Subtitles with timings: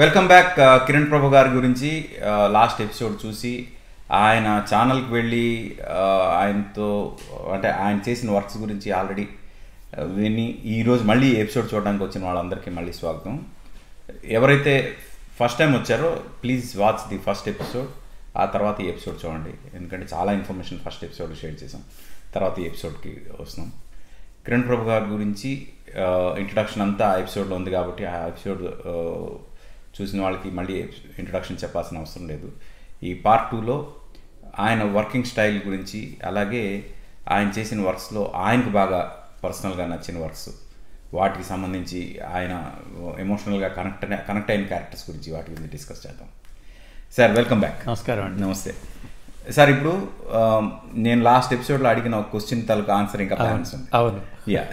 [0.00, 0.50] Welcome back
[0.86, 1.88] Kiran ప్రభు గారి గురించి
[2.28, 3.50] uh, last episode చూసి
[4.18, 5.46] ఆయన ఛానల్కి వెళ్ళి
[5.94, 6.90] uh, ఆయనతో
[7.54, 9.24] అంటే ఆయన చేసిన వర్క్స్ గురించి ఆల్రెడీ
[9.94, 13.34] uh, విని ఈరోజు మళ్ళీ ఎపిసోడ్ చూడడానికి వచ్చిన వాళ్ళందరికీ మళ్ళీ స్వాగతం.
[14.38, 14.74] ఎవరైతే
[15.40, 16.12] ఫస్ట్ టైం వచ్చారో
[16.44, 17.90] please watch the first episode
[18.42, 19.56] ఆ తర్వాత ఈ ఎపిసోడ్ చూడండి.
[19.76, 21.84] ఎందుకంటే చాలా ఇన్ఫర్మేషన్ ఫస్ట్ ఎపిసోడ్ షేర్ చేసాం
[22.36, 23.68] తర్వాత ఈ ఎపిసోడ్కి వస్తున్నాం.
[24.46, 25.52] కిరణ్ ప్రభు గారి గురించి
[26.42, 28.64] ఇంట్రడక్షన్ అంతా ఆ ఎపిసోడ్లో ఉంది కాబట్టి ఆ ఎపిసోడ్
[30.02, 30.88] చూసిన వాళ్ళకి మళ్ళీ
[31.18, 32.52] ఇంట్రడక్షన్ చెప్పాల్సిన అవసరం లేదు.
[33.02, 33.94] ఈ పార్ట్ టూలో
[34.58, 36.90] ఆయన వర్కింగ్ స్టైల్ గురించి అలాగే
[37.28, 40.48] ఆయన చేసిన వర్క్స్లో ఆయనకు బాగా పర్సనల్గా నచ్చిన వర్క్స్
[41.14, 42.72] వాటికి సంబంధించి ఆయన
[43.18, 46.28] ఎమోషనల్గా కనెక్ట్ కనెక్ట్ అయిన క్యారెక్టర్స్ గురించి వాటి గురించి డిస్కస్ చేద్దాం.
[47.16, 48.42] సార్ వెల్కమ్ బ్యాక్ నమస్కారం అండి.
[48.42, 48.74] నమస్తే.
[49.52, 50.08] సార్ ఇప్పుడు
[50.94, 53.36] నేను లాస్ట్ ఎపిసోడ్లో అడిగిన ఒక క్వశ్చన్ తలకు ఆన్సర్ ఇంకా
[53.94, 54.66] అవును యా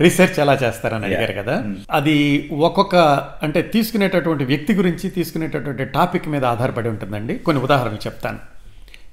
[0.00, 1.64] రీసెర్చ్ ఎలా చేస్తారని అడిగారు కదా.
[1.90, 2.96] అది ఒక్కొక్క
[3.42, 7.36] అంటే తీసుకునేటటువంటి వ్యక్తి గురించి తీసుకునేటటువంటి టాపిక్ మీద ఆధారపడి ఉంటుందండి.
[7.38, 8.38] కొన్ని ఉదాహరణలు చెప్తాను.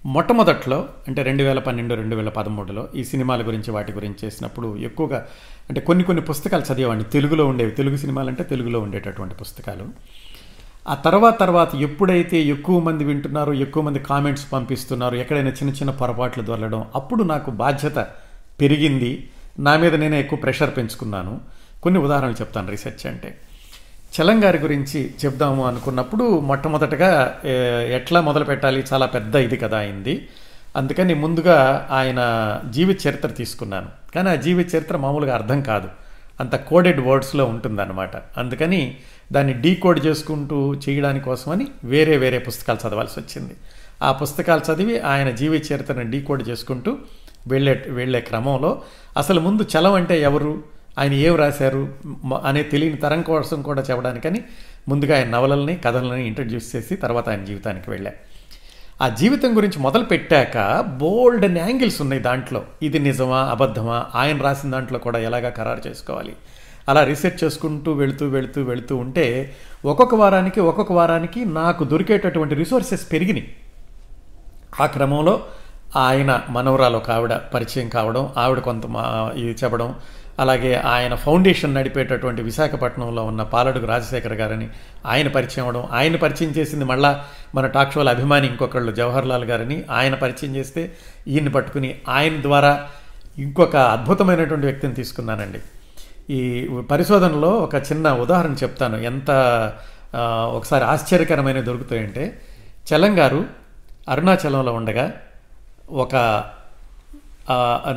[0.05, 5.27] మొట్టమొదట్లో అంటే రెండు వేల పన్నెండు రెండు వేల పదమూడులో ఈ సినిమాల గురించి వాటి గురించి చేసినప్పుడు ఎక్కువగా
[5.69, 7.03] అంటే కొన్ని కొన్ని పుస్తకాలు చదివేవాడిని.
[7.03, 7.71] తెలుగులో ఉండేవి.
[7.71, 9.85] తెలుగు సినిమాలు అంటే తెలుగులో ఉండేటటువంటి పుస్తకాలు.
[10.87, 16.43] ఆ తర్వాత తర్వాత ఎప్పుడైతే ఎక్కువ మంది వింటున్నారో ఎక్కువ మంది కామెంట్స్ పంపిస్తున్నారు ఎక్కడైనా చిన్న చిన్న పొరపాట్లు
[16.43, 17.95] దొరలడం అప్పుడు నాకు బాధ్యత
[18.61, 19.29] పెరిగింది.
[19.59, 21.41] నా మీద నేనే ఎక్కువ ప్రెషర్ పెంచుకున్నాను.
[21.83, 23.37] కొన్ని ఉదాహరణలు చెప్తాను రీసెర్చ్ అంటే.
[24.15, 27.39] చలంగారి గురించి చెప్దాము అనుకున్నప్పుడు మొట్టమొదటగా
[27.89, 28.83] ఎట్లా మొదలు పెట్టాలి?
[28.93, 30.27] చాలా పెద్ద ఇది కదా అయింది.
[30.75, 32.19] అందుకని ముందుగా ఆయన
[32.69, 33.87] జీవిత చరిత్ర తీసుకున్నాను.
[34.15, 35.89] కానీ ఆ జీవిత చరిత్ర మామూలుగా అర్థం కాదు.
[36.39, 38.11] అంత కోడెడ్ వర్డ్స్లో ఉంటుందన్నమాట.
[38.37, 38.97] అందుకని
[39.31, 43.53] దాన్ని డీకోడ్ చేసుకుంటూ చేయడానికి కోసమని వేరే వేరే పుస్తకాలు చదవాల్సి వచ్చింది.
[44.03, 46.97] ఆ పుస్తకాలు చదివి ఆయన జీవ చరిత్రను డీకోడ్ చేసుకుంటూ
[47.47, 48.81] వెళ్ళే వెళ్ళే క్రమంలో
[49.17, 50.63] అసలు ముందు చలం అంటే ఎవరు?
[50.99, 51.89] ఆయన ఏం రాశారు?
[52.45, 54.41] అనే తెలియని తరం కోసం కూడా చెప్పడానికని
[54.87, 58.11] ముందుగా ఆయన నవలల్ని కథలని ఇంట్రడ్యూస్ చేసి తర్వాత ఆయన జీవితానికి వెళ్ళా.
[59.01, 62.63] ఆ జీవితం గురించి మొదలు పెట్టాక బోల్డ్ అండ్ యాంగిల్స్ ఉన్నాయి దాంట్లో.
[62.81, 63.39] ఇది నిజమా?
[63.39, 64.05] అబద్ధమా?
[64.15, 66.35] ఆయన రాసిన దాంట్లో కూడా ఎలాగా ఖరారు చేసుకోవాలి?
[66.89, 69.55] అలా రీసెర్చ్ చేసుకుంటూ వెళుతూ వెళుతూ వెళుతూ ఉంటే
[69.85, 73.55] ఒక్కొక్క వారానికి ఒక్కొక్క వారానికి నాకు దొరికేటటువంటి రిసోర్సెస్ పెరిగినాయి.
[74.79, 75.43] ఆ క్రమంలో
[75.95, 79.95] ఆయన మనవరాలు ఒక ఆవిడ పరిచయం కావడం ఆవిడ కొంత మా ఇది చెప్పడం
[80.39, 84.67] అలాగే ఆయన ఫౌండేషన్ నడిపేటటువంటి విశాఖపట్నంలో ఉన్న పాలడుగు రాజశేఖర్ గారని
[85.05, 87.25] ఆయన పరిచయం అవడం ఆయన పరిచయం చేసింది మళ్ళా
[87.55, 90.83] మన టాక్ షోల అభిమాని ఇంకొకళ్ళు జవహర్ లాల్ గారని ఆయన పరిచయం చేస్తే
[91.27, 92.71] ఈయన్ని పట్టుకుని ఆయన ద్వారా
[93.37, 95.59] ఇంకొక అద్భుతమైనటువంటి వ్యక్తిని తీసుకున్నానండి.
[96.29, 98.97] ఈ పరిశోధనలో ఒక చిన్న ఉదాహరణ చెప్తాను.
[98.97, 99.29] ఎంత
[100.53, 102.41] ఒకసారి ఆశ్చర్యకరమైన దొరుకుతాయంటే
[102.89, 103.45] చలంగారు
[104.09, 105.13] అరుణాచలంలో ఉండగా
[105.89, 106.15] ఒక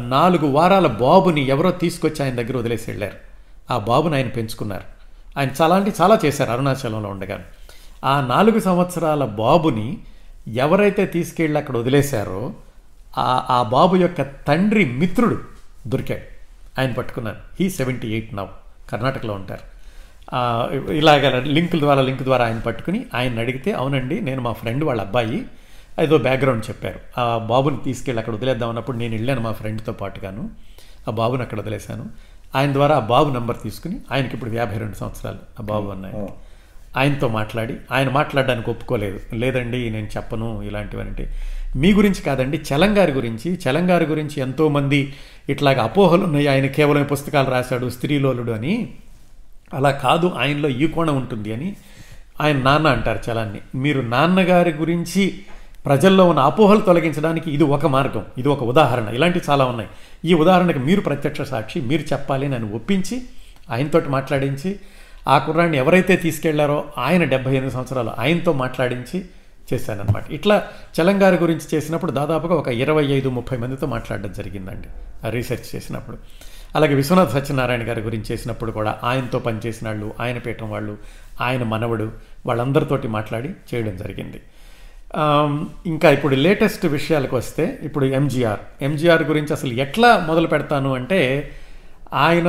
[0.09, 3.16] నాలుగు వారాల బాబుని ఎవరో తీసుకొచ్చి ఆయన దగ్గర వదిలేసి వెళ్ళారు.
[3.71, 4.84] ఆ బాబుని ఆయన పెంచుకున్నారు.
[5.38, 7.38] ఆయన చాలా అంటే చాలా చేశారు అరుణాచలంలో ఉండగా.
[8.04, 9.98] ఆ నాలుగు సంవత్సరాల బాబుని
[10.48, 12.53] ఎవరైతే తీసుకెళ్ళి అక్కడ వదిలేశారో
[13.19, 15.38] ఆ ఆ బాబు యొక్క తండ్రి మిత్రుడు
[15.87, 16.31] దొరికాడు.
[16.78, 18.49] ఆయన పట్టుకున్నాను హీ సెవెంటీ ఎయిట్ నవ్
[18.91, 19.72] కర్ణాటకలో ఉంటారు.
[20.93, 25.44] ఇలాగ లింకుల ద్వారా లింక్ ద్వారా ఆయన పట్టుకుని ఆయన అడిగితే అవునండి నేను మా ఫ్రెండ్ వాళ్ళ అబ్బాయి.
[26.03, 27.21] ఏదో బ్యాక్గ్రౌండ్ చెప్పారు.
[27.21, 30.50] ఆ బాబుని తీసుకెళ్ళి అక్కడ వదిలేద్దాం అన్నప్పుడు నేను వెళ్ళాను మా ఫ్రెండ్తో పాటుగాను.
[31.09, 32.06] ఆ బాబుని అక్కడ వదిలేశాను.
[32.55, 35.39] ఆయన ద్వారా ఆ బాబు నంబర్ తీసుకుని ఆయనకి ఇప్పుడు యాభై రెండు సంవత్సరాలు.
[35.60, 36.28] ఆ బాబు అన్నాయి
[36.97, 39.21] ఆయనతో మాట్లాడి ఆయన మాట్లాడడానికి ఒప్పుకోలేదు.
[39.34, 41.33] లేదండి నేను చెప్పను ఇలాంటివనంటే.
[41.77, 43.59] మీ గురించి కాదండి చలంగారి గురించి.
[43.69, 45.15] చలంగారి గురించి ఎంతోమంది
[45.49, 48.94] ఇట్లాగ అపోహలు ఉన్నాయి ఆయన కేవలం పుస్తకాలు రాశాడు స్త్రీలోలుడు అని.
[49.75, 51.77] అలా కాదు ఆయనలో ఈ కోణం ఉంటుంది అని
[52.41, 53.59] ఆయన నాన్న అంటారు చలాన్ని.
[53.75, 55.38] మీరు నాన్నగారి గురించి
[55.87, 59.15] ప్రజల్లో ఉన్న అపోహలు తొలగించడానికి ఇది ఒక మార్గం ఇది ఒక ఉదాహరణ.
[59.15, 59.89] ఇలాంటివి చాలా ఉన్నాయి.
[60.25, 63.22] ఈ ఉదాహరణకు మీరు ప్రత్యక్ష సాక్షి మీరు చెప్పాలి అని ఒప్పించి
[63.71, 64.81] ఆయనతోటి మాట్లాడించి
[65.28, 69.25] ఆ కుర్రాన్ని ఎవరైతే తీసుకెళ్ళారో ఆయన డెబ్బై ఎనిమిది సంవత్సరాలు ఆయనతో మాట్లాడించి
[69.72, 70.31] చేశానన్నమాట.
[70.31, 70.56] ఇట్లా
[71.01, 74.89] చలంగారి గురించి చేసినప్పుడు దాదాపుగా ఒక ఇరవై ఐదు ముప్పై మందితో మాట్లాడడం జరిగిందండి.
[75.27, 76.19] ఆ రీసెర్చ్ చేసినప్పుడు.
[76.77, 80.97] అలాగే విశ్వనాథ్ సత్యనారాయణ గారి గురించి చేసినప్పుడు కూడా ఆయనతో పనిచేసిన వాళ్ళు ఆయన పీఠం వాళ్ళు
[81.41, 82.13] ఆయన మనవడు
[82.47, 84.41] వాళ్ళందరితోటి మాట్లాడి చేయడం జరిగింది.
[85.86, 88.60] ఇంకా ఇప్పుడు లేటెస్ట్ విషయాలకు వస్తే ఇప్పుడు ఎంజీఆర్.
[88.83, 91.51] ఎంజీఆర్ గురించి అసలు ఎట్లా మొదలు పెడతాను అంటే
[92.13, 92.48] ఆయన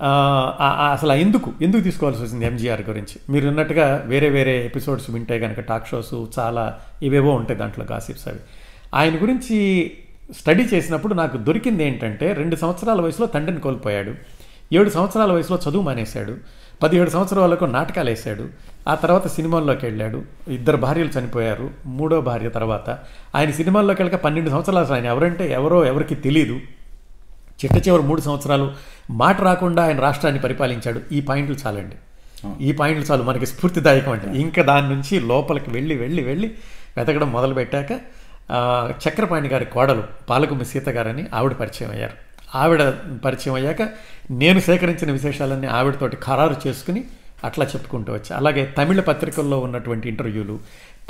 [0.00, 1.52] అసలు ఎందుకు?
[1.62, 3.32] ఎందుకు తీసుకోవాల్సి వచ్చింది ఎంజీఆర్ గురించి?
[3.32, 8.38] మీరు ఉన్నట్టుగా వేరే వేరే ఎపిసోడ్స్ వింటే కనుక టాక్ షోస్ చాలా ఇవేవో ఉంటాయి దాంట్లో గాసిప్స్ అవి.
[8.94, 9.90] ఆయన గురించి
[10.38, 14.12] స్టడీ చేసినప్పుడు నాకు దొరికింది ఏంటంటే రెండు సంవత్సరాల వయసులో తండ్రిని కోల్పోయాడు
[14.72, 16.36] ఏడు సంవత్సరాల వయసులో చదువు మానేశాడు
[16.82, 18.48] పదిహేడు సంవత్సరాలకు నాటకాలు వేశాడు
[18.88, 22.98] ఆ తర్వాత సినిమాల్లోకి వెళ్ళాడు ఇద్దరు భార్యలు చనిపోయారు మూడో భార్య తర్వాత.
[23.34, 26.60] ఆయన సినిమాల్లోకి వెళ్ళక పన్నెండు సంవత్సరాలు ఆయన ఎవరంటే ఎవరో ఎవరికి తెలియదు
[27.60, 28.72] చిట్ట చివరి మూడు సంవత్సరాలు
[29.10, 31.00] మాట రాకుండా ఆయన రాష్ట్రాన్ని పరిపాలించాడు.
[31.12, 31.96] ఈ పాయింట్లు చాలండి.
[32.60, 33.22] ఈ పాయింట్లు చాలు.
[33.22, 36.48] మనకి స్ఫూర్తిదాయకం అంటే ఇంకా దాని నుంచి లోపలికి వెళ్ళి వెళ్ళి వెళ్ళి
[36.96, 37.92] వెతకడం మొదలు పెట్టాక
[38.50, 38.58] ఆ,
[39.02, 42.16] చక్రపాణి గారి కోడలు పాలకుమ్మి సీత గారని ఆవిడ పరిచయం అయ్యారు.
[42.54, 42.82] ఆవిడ
[43.24, 43.82] పరిచయం అయ్యాక
[44.30, 47.04] నేను సేకరించిన విశేషాలన్నీ ఆవిడతోటి ఖరారు చేసుకుని
[47.44, 48.36] అట్లా చెప్పుకుంటూ వచ్చా.
[48.36, 50.58] అలాగే తమిళ పత్రికల్లో ఉన్నటువంటి ఇంటర్వ్యూలు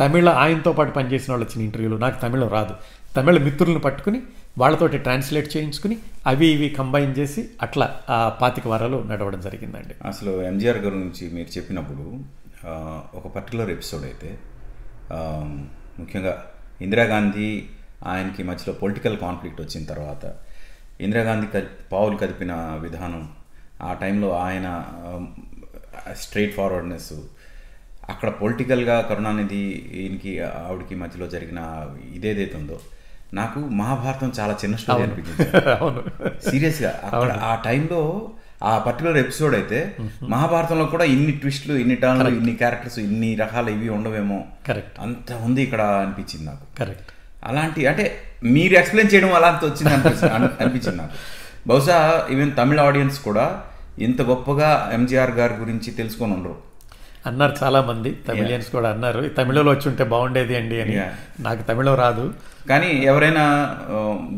[0.01, 2.75] తమిళ ఆయనతో పాటు పనిచేసిన వాళ్ళు వచ్చిన ఇంటర్వ్యూలు నాకు తమిళం రాదు.
[3.17, 4.23] తమిళ మిత్రులను పట్టుకుని
[4.59, 5.97] వాళ్ళతోటి ట్రాన్స్లేట్ చేయించుకుని
[6.27, 9.95] అవి ఇవి కంబైన్ చేసి అట్లా ఆ పాతిక వారాలు నడవడం జరిగిందండి.
[10.09, 12.05] అసలు ఎంజిఆర్ గురించి మీరు చెప్పినప్పుడు
[13.17, 14.39] ఒక పర్టికులర్ ఎపిసోడ్ అయితే
[16.01, 16.45] ముఖ్యంగా
[16.81, 17.49] ఇందిరాగాంధీ
[18.07, 20.25] ఆయనకి మధ్యలో పొలిటికల్ కాన్ఫ్లిక్ట్ వచ్చిన తర్వాత
[21.01, 22.53] ఇందిరాగాంధీ కది పావులు కదిపిన
[22.83, 23.23] విధానం
[23.83, 24.69] ఆ టైంలో ఆయన
[26.13, 27.13] స్ట్రైట్ ఫార్వర్డ్నెస్
[28.09, 29.63] అక్కడ పొలిటికల్గా కరుణానిధి
[30.01, 31.61] ఈయనకి ఆవిడకి మధ్యలో జరిగిన
[32.15, 32.79] ఇదేదైతే ఉందో
[33.35, 35.45] నాకు మహాభారతం చాలా చిన్న స్టోరీ అనిపించింది.
[35.75, 36.01] అవును.
[36.51, 38.01] సీరియస్గా అక్కడ ఆ టైంలో
[38.65, 39.79] ఆ పర్టికులర్ ఎపిసోడ్ అయితే
[40.29, 45.63] మహాభారతంలో కూడా ఇన్ని ట్విస్ట్లు ఇన్ని టర్న్లు ఇన్ని క్యారెక్టర్స్ ఇన్ని రకాలు ఇవి ఉండవేమో కరెక్ట్ అంత ఉంది
[45.63, 46.65] ఇక్కడ అనిపించింది నాకు.
[46.79, 47.11] కరెక్ట్
[47.45, 48.05] అలాంటి అంటే
[48.45, 51.17] మీరు ఎక్స్ప్లెయిన్ చేయడం అలా అంత వచ్చింది అనిపించింది అన్- అనిపించింది నాకు.
[51.69, 51.99] బహుశా
[52.31, 53.47] ఈవెన్ తమిళ ఆడియన్స్ కూడా
[53.99, 56.57] ఇంత గొప్పగా ఎంజిఆర్ గారి గురించి తెలుసుకొని ఉండరు.
[57.29, 59.21] అన్నారు చాలా మంది తమిళియన్స్ కూడా అన్నారు.
[59.39, 60.97] తమిళలో వచ్చి ఉంటే బాగుండేది అండి అని.
[61.47, 62.25] నాకు తమిళం రాదు.
[62.71, 63.45] కానీ ఎవరైనా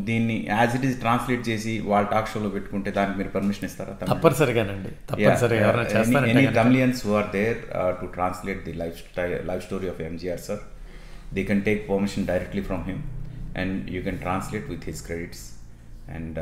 [0.08, 4.92] దీన్ని యాజ్ ఇట్ ఈస్ ట్రాన్స్లేట్ చేసి వాళ్ళ టాక్ షోలో పెట్టుకుంటే దానికి మీరు పర్మిషన్ ఇస్తారా తప్పనిసరిగానండి.
[6.60, 7.26] Tamilians or
[8.16, 8.74] translate the
[9.50, 10.62] life story of MGR sir
[11.34, 13.02] they can take permission directly from him
[13.62, 15.44] and you can translate with his credits
[16.16, 16.38] and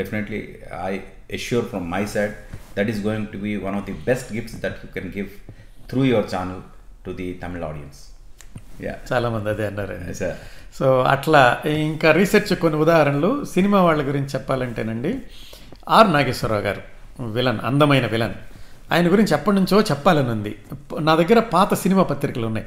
[0.00, 0.40] definitely
[0.90, 0.92] I
[1.38, 2.34] assure from my side
[2.76, 5.30] that is going to be one of the best gifts that you can give
[5.88, 6.62] gifts that you can give through your channel
[7.04, 8.12] to the Tamil audience.
[8.80, 8.96] Yeah.
[9.12, 9.66] చాలా మంది అదే
[10.12, 10.34] sir.
[10.74, 15.18] So అట్లా ఇంకా research కొన్ని ఉదాహరణలు cinema వాళ్ళ గురించి చెప్పాలంటేనండి
[15.88, 16.82] are Nageswararao గారు
[17.20, 18.34] విలన్ అందమైన విలన్
[18.92, 20.56] ఆయన గురించి ఎప్పటి నుంచో చెప్పాలని ఉంది
[21.00, 22.66] నా దగ్గర పాత సినిమా పత్రికలు ఉన్నాయి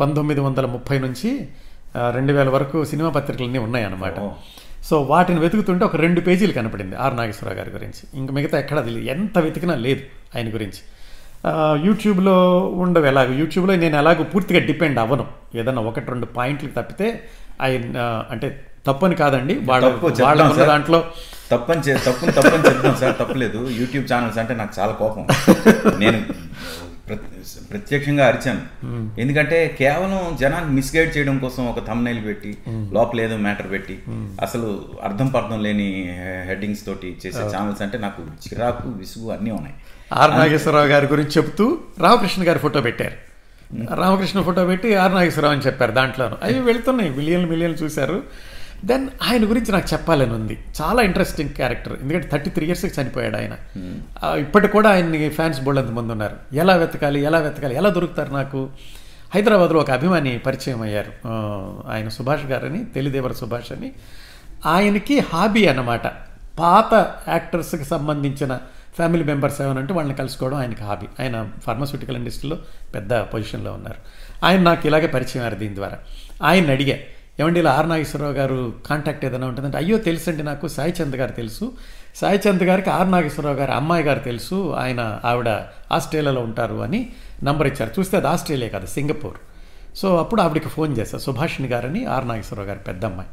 [0.00, 1.48] పంతొమ్మిది వందల ముప్పై నుంచి
[2.10, 4.34] రెండు వేల వరకు సినిమా పత్రికలన్నీ ఉన్నాయి అన్నమాట Oh.
[4.88, 8.78] సో వాటిని వెతుకుతుంటే ఒక రెండు పేజీలు కనపడింది ఆర్ నాగేశ్వరరావు గారి గురించి ఇంక మిగతా ఎక్కడ.
[8.88, 10.02] ఎంత వెతికినా లేదు
[10.36, 10.82] ఆయన గురించి
[11.84, 13.34] యూట్యూబ్లో ఉండవు ఎలాగో?
[13.34, 15.26] యూట్యూబ్లో నేను ఎలాగో పూర్తిగా డిపెండ్ అవ్వను.
[15.54, 17.28] ఏదన్నా ఒకటి రెండు పాయింట్లు తప్పితే
[17.62, 19.60] ఆయన ఆ, అంటే తప్పని కాదండి.
[19.64, 20.06] వాళ్ళ తప్పు
[20.56, 20.68] సార్.
[20.68, 21.04] దాంట్లో
[21.50, 23.14] తప్పని చే- తప్పుని తప్పని చెప్తాం సార్.
[23.14, 25.26] తప్పలేదు యూట్యూబ్ ఛానల్స్ అంటే నాకు చాలా కోపం.
[25.98, 26.24] నేను
[27.08, 28.60] ప్రత్- ప్రత్యక్షంగా అరిచాను.
[29.20, 34.02] ఎందుకంటే కేవలం జనాన్ని మిస్గైడ్ చేయడం కోసం ఒక thumbnail పెట్టి లోపల ఏదో మ్యాటర్ పెట్టి
[34.42, 36.16] అసలు అర్థం పర్థం లేని
[36.46, 39.74] హెడ్డింగ్స్ తోటి చేసే ఛానల్స్ అంటే నాకు చిరాకు విసుగు అన్నీ ఉన్నాయి.
[40.12, 43.14] ఆర్ నాగేశ్వరరావు గారి గురించి చెప్తూ రామకృష్ణ గారి ఫోటో పెట్టారు.
[43.94, 46.36] రామకృష్ణ ఫోటో పెట్టి ఆర్ నాగేశ్వరరావు అని చెప్పారు దాంట్లోనూ.
[46.42, 48.22] అవి వెళ్తున్నాయి మిలియన్లు మిలియన్లు చూశారు.
[48.84, 50.58] దెన్ ఆయన గురించి నాకు చెప్పాలని ఉంది.
[50.82, 53.54] చాలా ఇంట్రెస్టింగ్ క్యారెక్టర్ ఎందుకంటే థర్టీ త్రీ ఇయర్స్కి చనిపోయాడు ఆయన.
[54.24, 56.36] ఇప్పటికి కూడా ఆయన్ని ఫ్యాన్స్ బోల్డంత మంది ఉన్నారు.
[56.52, 58.68] ఎలా వెతకాలి ఎలా వెతకాలి ఎలా దొరుకుతారు నాకు?
[59.34, 61.12] హైదరాబాద్లో ఒక అభిమాని పరిచయం అయ్యారు.
[61.90, 63.92] ఆయన సుభాష్ గారని తెలిదేవర సుభాష్ అని.
[64.66, 66.06] ఆయనకి హాబీ అన్నమాట.
[66.58, 68.58] పాత యాక్టర్స్కి సంబంధించిన
[68.96, 71.22] ఫ్యామిలీ మెంబర్స్ ఏమనంటే వాళ్ళని కలుసుకోవడం ఆయనకి హాబీ.
[71.22, 72.58] ఆయన ఫార్మాస్యూటికల్ ఇండస్ట్రీలో
[72.94, 73.96] పెద్ద పొజిషన్లో ఉన్నారు.
[74.46, 75.98] ఆయన నాకు ఇలాగే పరిచయం అయ్యారు దీని ద్వారా.
[76.42, 76.98] ఆయన అడిగా
[77.40, 81.72] ఏమండి ఇలా ఆర్ నాగేశ్వరరావు గారు కాంటాక్ట్ ఏదైనా ఉంటుందంటే అయ్యో తెలుసండి నాకు సాయి చంద్ గారు తెలుసు.
[82.14, 84.74] సాయి చంద్ గారికి ఆర్ నాగేశ్వరరావు గారు అమ్మాయి గారు తెలుసు.
[84.78, 85.48] ఆయన ఆవిడ
[85.92, 87.12] ఆస్ట్రేలియాలో ఉంటారు అని
[87.44, 87.90] నంబర్ ఇచ్చారు.
[87.98, 89.36] చూస్తే అది ఆస్ట్రేలియా కాదు సింగపూర్.
[89.96, 91.18] సో అప్పుడు ఆవిడకి ఫోన్ చేశా.
[91.18, 93.28] సుభాషిణి గారని ఆర్ నాగేశ్వరరావు గారి పెద్దమ్మాయి.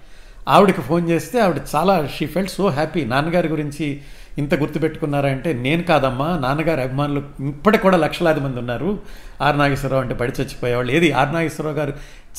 [0.48, 4.02] ఆవిడకి ఫోన్ చేస్తే ఆవిడ చాలా షీ ఫెల్ట్ సో హ్యాపీ నాన్నగారి గురించి
[4.38, 9.00] ఇంత గుర్తుపెట్టుకున్నారంటే నేను కాదమ్మా నాన్నగారి అభిమానులు ఇప్పటికి కూడా లక్షలాది మంది ఉన్నారు.
[9.42, 10.92] ఆర్ నాగేశ్వరరావు అంటే పడి చచ్చిపోయేవాళ్ళు.
[10.92, 11.12] ఏది?
[11.12, 11.94] ఆర్ నాగేశ్వరరావు గారు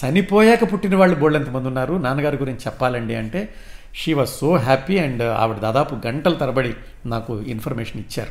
[0.04, 1.94] చనిపోయాక పుట్టిన వాళ్ళు బోళ్ళెంత మంది ఉన్నారు?
[1.94, 3.54] నాన్నగారి గురించి చెప్పాలండి అంటే
[3.94, 6.74] she was so happy and ఆవిడ దాదాపు గంటల తరబడి
[7.06, 8.30] నాకు ఇన్ఫర్మేషన్ ఇచ్చారు.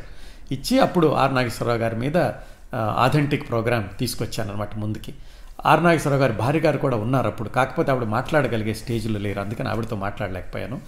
[0.53, 2.17] ఇచ్చి అప్పుడు ఆర్ నాగేశ్వరరావు గారి మీద
[2.75, 5.13] ఆథెంటిక్ ప్రోగ్రామ్ తీసుకొచ్చానమాట ముందుకి.
[5.65, 7.50] ఆర్ నాగేశ్వరరావు గారి భార్య గారు కూడా ఉన్నారు అప్పుడు.
[7.50, 9.39] కాకపోతే ఆవిడ మాట్లాడగలిగే స్టేజ్లో లేరు.
[9.39, 10.79] అందుకని ఆవిడతో మాట్లాడలేకపోయాను.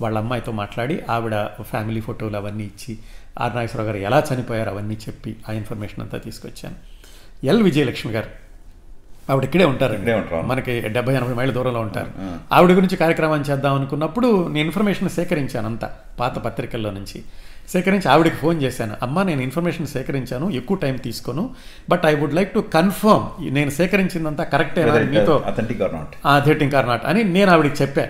[0.00, 2.98] వాళ్ళ అమ్మాయితో మాట్లాడి ఆవిడ ఫ్యామిలీ ఫోటోలు అవన్నీ ఇచ్చి
[3.40, 6.76] ఆర్ నాగేశ్వరరావు గారు ఎలా చనిపోయారు అవన్నీ చెప్పి ఆ ఇన్ఫర్మేషన్ అంతా తీసుకొచ్చాను.
[7.46, 8.30] ఎల్ విజయలక్ష్మి గారు
[9.30, 9.94] ఆవిడ ఇక్కడే ఉంటారు.
[10.46, 12.10] మనకి డెబ్బై ఎనభై మైళ్ళ దూరంలో ఉంటారు.
[12.52, 17.22] ఆవిడ గురించి కార్యక్రమం చేద్దాం అనుకున్నప్పుడు నేను ఇన్ఫర్మేషన్ సేకరించాను అంతా పాత పత్రికల్లో నుంచి.
[17.68, 18.96] సేకరించి ఆవిడకి ఫోన్ చేశాను.
[19.02, 21.44] అమ్మా నేను ఇన్ఫర్మేషన్ సేకరించాను ఎక్కువ టైం తీసుకోను
[21.90, 24.94] but I would like to confirm నేను సేకరించిందంతా కరెక్టేనా?
[25.14, 28.06] మీతో అథెంటిక్ ఆర్ నాట్ థియేటింగ్ ఆర్ నాట్ అని నేను ఆవిడకి చెప్పా.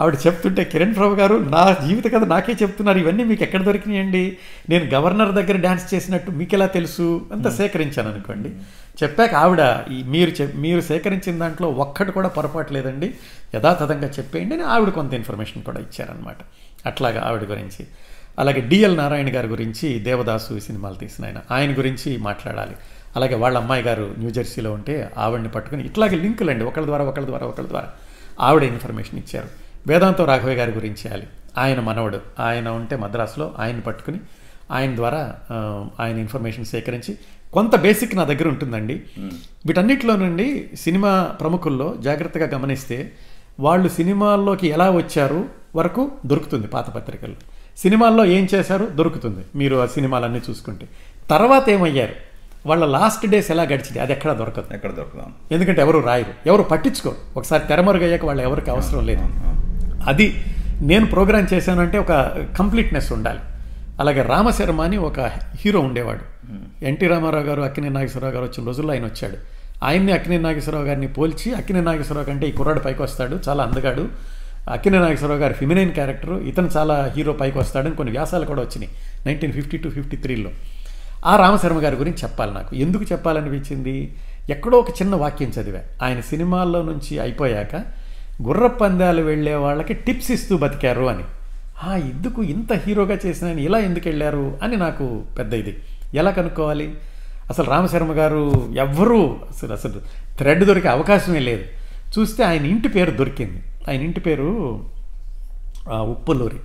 [0.00, 2.98] ఆవిడ చెప్తుంటే కిరణ్ ప్రభు గారు నా జీవిత కథ నాకే చెప్తున్నారు.
[2.98, 4.36] ఇవన్నీ మీకు ఎక్కడ దొరికినాయండి?
[4.68, 7.26] నేను గవర్నర్ దగ్గర డ్యాన్స్ చేసినట్టు మీకు ఎలా తెలుసు?
[7.32, 8.48] అంత సేకరించాను అనుకోండి.
[9.02, 13.14] చెప్పాక ఆవిడ ఈ మీరు మీరు సేకరించిన దాంట్లో ఒక్కటి కూడా పొరపాటు లేదండి.
[13.54, 16.36] యథాతథంగా చెప్పేయండి అని ఆవిడ కొంత ఇన్ఫర్మేషన్ కూడా ఇచ్చారనమాట
[16.86, 17.86] అట్లాగా ఆవిడ గురించి.
[18.38, 22.76] అలాగే డిఎల్ నారాయణ గారి గురించి దేవదాసు సినిమాలు తీసిన ఆయన ఆయన గురించి మాట్లాడాలి.
[23.16, 27.46] అలాగే వాళ్ళ అమ్మాయి గారు న్యూజెర్సీలో ఉంటే ఆవిడని పట్టుకుని ఇట్లాగే లింకులు అండి ఒకళ్ళ ద్వారా ఒకళ్ళ ద్వారా
[27.46, 27.88] ఒకళ్ళ ద్వారా.
[28.40, 29.65] ఆవిడ ఇన్ఫర్మేషన్ ఇచ్చారు.
[29.86, 31.26] వేదాంతో రాఘవయ్య గారి గురించి చేయాలి.
[31.58, 32.20] ఆయన మనవడు.
[32.40, 34.20] ఆయన ఉంటే మద్రాసులో ఆయన్ని పట్టుకుని
[34.70, 35.34] ఆయన ద్వారా
[36.00, 37.18] ఆయన ఇన్ఫర్మేషన్ సేకరించి
[37.52, 39.02] కొంత బేసిక్ నా దగ్గర ఉంటుందండి.
[39.66, 43.12] వీటన్నిటిలో నుండి సినిమా ప్రముఖుల్లో జాగ్రత్తగా గమనిస్తే
[43.60, 45.44] వాళ్ళు సినిమాల్లోకి ఎలా వచ్చారు
[45.76, 47.36] వరకు దొరుకుతుంది పాత పత్రికల్లో.
[47.76, 48.86] సినిమాల్లో ఏం చేశారు?
[48.86, 49.44] దొరుకుతుంది.
[49.54, 50.88] మీరు ఆ సినిమాలన్నీ చూసుకుంటే.
[51.30, 52.14] తర్వాత ఏమయ్యారు?
[52.66, 54.74] వాళ్ళ లాస్ట్ డేస్ ఎలా గడిచింది అది ఎక్కడా దొరకదు.
[54.74, 55.34] ఎక్కడ దొరుకుదాం.
[55.52, 56.48] ఎందుకంటే ఎవరు రాయరు.
[56.48, 57.16] ఎవరు పట్టించుకోరు.
[57.36, 59.22] ఒకసారి తెరమరుగయ్యాక వాళ్ళు ఎవరికి అవసరం లేదు.
[60.06, 60.44] అది
[60.80, 62.12] నేను ప్రోగ్రామ్ చేశానంటే ఒక
[62.58, 63.38] కంప్లీట్నెస్ ఉండాలి.
[64.00, 65.20] అలాగే రామశర్మ అని ఒక
[65.54, 66.36] హీరో ఉండేవాడు.
[66.84, 69.36] ఎన్టీ రామారావు గారు అక్కినే నాగేశ్వరరావు గారు వచ్చిన రోజుల్లో ఆయన వచ్చాడు.
[69.84, 74.08] ఆయన్ని అక్కినే నాగేశ్వరరావు గారిని పోల్చి అక్కినే నాగేశ్వరరావు కంటే ఈ కుర్రాడు పైకి వస్తాడు చాలా అందగాడు.
[74.70, 78.90] అక్కినే నాగేశ్వరరావు గారి ఫిమినైన్ క్యారెక్టర్ ఇతను చాలా హీరో పైకి వస్తాడని కొన్ని వ్యాసాలు కూడా వచ్చినాయి
[79.26, 80.50] నైన్టీన్ ఫిఫ్టీ టూ ఫిఫ్టీ త్రీలో.
[81.26, 82.76] ఆ రామశర్మ గారి గురించి చెప్పాలి నాకు.
[82.76, 84.14] ఎందుకు చెప్పాలనిపించింది?
[84.50, 86.06] ఎక్కడో ఒక చిన్న వాక్యం చదివా.
[86.06, 88.05] ఆయన సినిమాల్లో నుంచి అయిపోయాక
[88.42, 91.24] గుర్ర పందాలు వెళ్ళే వాళ్ళకి టిప్స్ ఇస్తూ బతికారు అని.
[91.84, 95.76] ఆ ఎందుకు ఇంత హీరోగా చేసిన ఇలా ఎందుకు వెళ్ళారు అని నాకు పెద్ద ఇది.
[96.14, 96.94] ఎలా కనుక్కోవాలి?
[97.50, 100.00] అసలు రామశర్మ గారు ఎవ్వరూ అసలు అసలు
[100.36, 101.62] థ్రెడ్ దొరికే అవకాశమే లేదు.
[102.18, 103.62] చూస్తే ఆయన ఇంటి పేరు దొరికింది.
[103.88, 104.80] ఆయన ఇంటి పేరు
[105.88, 106.56] ఉప్పలూరి.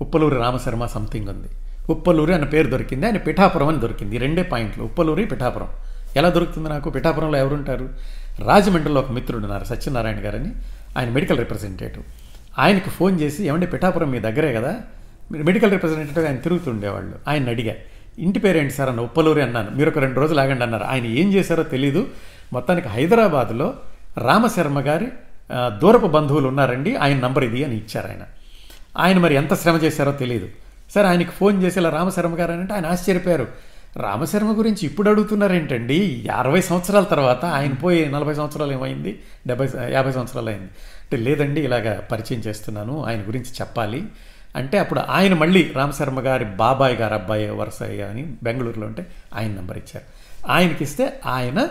[0.00, 1.48] ఉప్పలూరి రామశర్మ సంథింగ్ ఉంది.
[1.90, 3.06] ఉప్పలూరి అన్న పేరు దొరికింది.
[3.06, 4.16] ఆయన పిఠాపురం అని దొరికింది.
[4.16, 4.84] ఈ రెండే పాయింట్లు.
[4.84, 5.68] ఉప్పలూరి పిఠాపురం.
[6.16, 6.90] ఎలా దొరుకుతుంది నాకు?
[6.90, 7.88] పిఠాపురంలో ఎవరుంటారు?
[8.46, 10.50] రాజమండ్రిలో ఒక మిత్రుడు ఉన్నారు సత్యనారాయణ గారని.
[10.98, 12.02] ఆయన మెడికల్ రిప్రజెంటేటివ్
[12.58, 14.76] ఆయనకు ఫోన్ చేసి ఏమంటే పిఠాపురం మీ దగ్గరే కదా?
[15.32, 17.18] మీరు మెడికల్ రిప్రజెంటేటివ్ ఆయన తిరుగుతుండేవాళ్ళు.
[17.28, 17.74] ఆయన అడిగా
[18.18, 18.88] ఇంటి పేరేంటి సార్?
[18.88, 19.70] అన్న ఉప్పలూరి అన్నాను.
[19.70, 20.84] మీరు ఒక రెండు రోజులు ఆగండి అన్నారు.
[20.84, 22.06] ఆయన ఏం చేశారో తెలీదు.
[22.52, 23.74] మొత్తానికి హైదరాబాద్లో
[24.18, 25.08] రామశర్మ గారి
[25.66, 26.96] దూరపు బంధువులు ఉన్నారండి.
[26.96, 28.22] ఆయన నంబర్ ఇది అని ఇచ్చారు ఆయన.
[28.98, 30.48] ఆయన మరి ఎంత శ్రమ చేశారో తెలియదు
[30.94, 33.46] సరే ఆయనకి ఫోన్ చేసి ఇలా రామశర్మ గారు అని అంటే ఆయన ఆశ్చర్యపోయారు.
[33.96, 36.28] రామశర్మ గురించి ఇప్పుడు అడుగుతున్నారేంటండి?
[36.36, 39.22] అరవై సంవత్సరాల తర్వాత ఆయన పోయి నలభై సంవత్సరాలు ఏమైంది?
[39.46, 40.64] డెబ్బై యాభై సంవత్సరాలు అయింది.
[40.64, 44.04] అంటే లేదండి ఇలాగ పరిచయం చేస్తున్నాను ఆయన గురించి చెప్పాలి.
[44.56, 49.78] అంటే అప్పుడు ఆయన మళ్ళీ రామశర్మ గారి బాబాయ్ గారు అబ్బాయి వరసయ్య అని బెంగళూరులో ఉంటే ఆయన నెంబర్
[49.78, 50.04] ఇచ్చారు.
[50.50, 51.68] ఆయనకి ఇస్తే ఆయన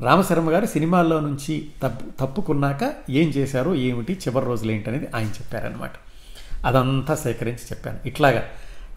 [0.00, 5.90] రామశర్మ గారు సినిమాల్లో నుంచి తప్పు తప్పుకున్నాక ఏం చేశారు ఏమిటి చివరి రోజులు ఏంటి అనేది ఆయన చెప్పారనమాట
[6.66, 8.08] అదంతా సేకరించి చెప్పాను.
[8.08, 8.42] ఇట్లాగా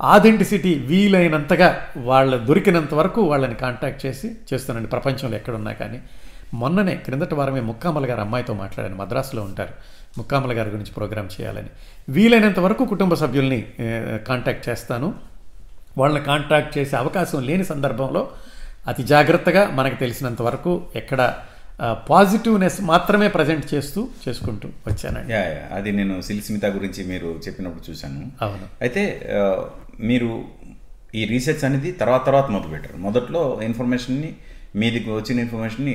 [0.03, 5.99] ఆథెంటిసిటీ వీలైనంతగా వాళ్ళ దొరికినంత వరకు వాళ్ళని కాంటాక్ట్ చేసి చేస్తున్నాను ప్రపంచంలో ఎక్కడున్నా కానీ.
[6.53, 8.95] మొన్ననే క్రిందటి వారమే ముక్కామల గారు అమ్మాయితో మాట్లాడాను.
[8.95, 9.73] మద్రాసులో ఉంటారు.
[10.17, 11.69] ముక్కామల గారి గురించి ప్రోగ్రామ్ చేయాలని.
[12.09, 13.65] వీలైనంత వరకు కుటుంబ సభ్యుల్ని
[14.27, 15.13] కాంటాక్ట్ చేస్తాను.
[15.97, 18.29] వాళ్ళని కాంటాక్ట్ చేసే అవకాశం లేని సందర్భంలో
[18.87, 21.33] అతి జాగ్రత్తగా మనకు తెలిసినంత వరకు ఎక్కడ
[22.09, 25.33] పాజిటివ్నెస్ మాత్రమే ప్రజెంట్ చేస్తూ చేసుకుంటూ వచ్చానండి.
[25.33, 25.43] యా,
[25.75, 28.31] అది నేను సిల్స్మిత గురించి మీరు చెప్పినప్పుడు చూశాను.
[28.41, 28.65] అవును.
[28.81, 29.01] అయితే
[29.99, 30.45] మీరు
[31.15, 32.97] ఈ రీసెర్చ్ అనేది తర్వాత తర్వాత మొదలు పెట్టారు.
[32.97, 34.33] మొదట్లో ఇన్ఫర్మేషన్ని
[34.75, 35.93] మీదికి వచ్చిన ఇన్ఫర్మేషన్ని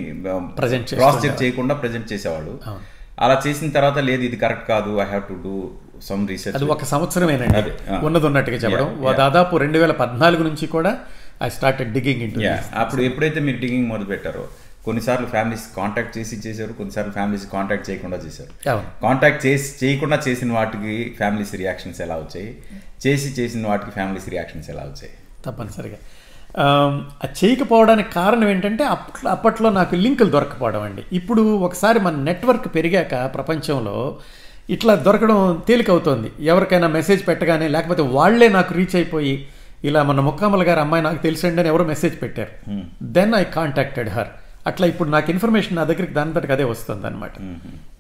[0.83, 2.61] చేస్తూ క్రాస్ చెక్ చేయకుండా ప్రజెంట్ చేసేవాళ్ళు.
[2.67, 2.83] అవును.
[3.21, 5.71] అలా చేసిన తర్వాత లేదు ఇది కరెక్ట్ కాదు I have to do
[6.03, 7.73] some research అది ఒక సంవత్సరమేనండి.
[8.07, 9.17] ఉన్నది ఉన్నట్టుగా చెప్పడం.
[9.19, 10.99] దాదాపు రెండు వేల పద్నాలుగు నుంచి కూడా
[11.43, 12.41] ఐ స్టార్టెడ్ డిగ్గింగ్ ఇంటూ
[12.75, 14.49] అప్పుడు ఎప్పుడైతే మీరు డిగింగ్ మొదలు పెట్టారో
[14.85, 18.53] కొన్నిసార్లు ఫ్యామిలీస్ కాంటాక్ట్ చేసి చేశారు కొన్నిసార్లు ఫ్యామిలీస్ కాంటాక్ట్ చేయకుండా చేశారు.
[19.03, 22.57] కాంటాక్ట్ చేసి చేయకుండా చేసిన వాటికి ఫ్యామిలీస్ రియాక్షన్స్ ఎలా వచ్చాయి?
[23.07, 25.13] చేసి చేసిన వాటికి ఫ్యామిలీస్ రియాక్షన్స్ ఎలా వచ్చాయి?
[25.47, 25.99] తప్పనిసరిగా.
[27.23, 31.03] అది చేయకపోవడానికి కారణం ఏంటంటే అప్పట్లో అప్పట్లో నాకు లింకులు దొరకపోవడం అండి.
[31.13, 33.97] ఇప్పుడు ఒకసారి మన నెట్వర్క్ పెరిగాక ప్రపంచంలో
[34.71, 36.33] ఇట్లా దొరకడం తేలికవుతోంది.
[36.41, 39.35] ఎవరికైనా మెసేజ్ పెట్టగానే లేకపోతే వాళ్ళే నాకు రీచ్ అయిపోయి
[39.85, 42.53] ఇలా మన ముక్కామల గారి అమ్మాయి నాకు తెలిసండి అని ఎవరో మెసేజ్ పెట్టారు.
[43.03, 44.31] దెన్ ఐ కాంటాక్టెడ్ హర్
[44.67, 47.33] అట్లా ఇప్పుడు నాకు ఇన్ఫర్మేషన్ నా దగ్గరికి దాని తోటికి అదే వస్తుంది అనమాట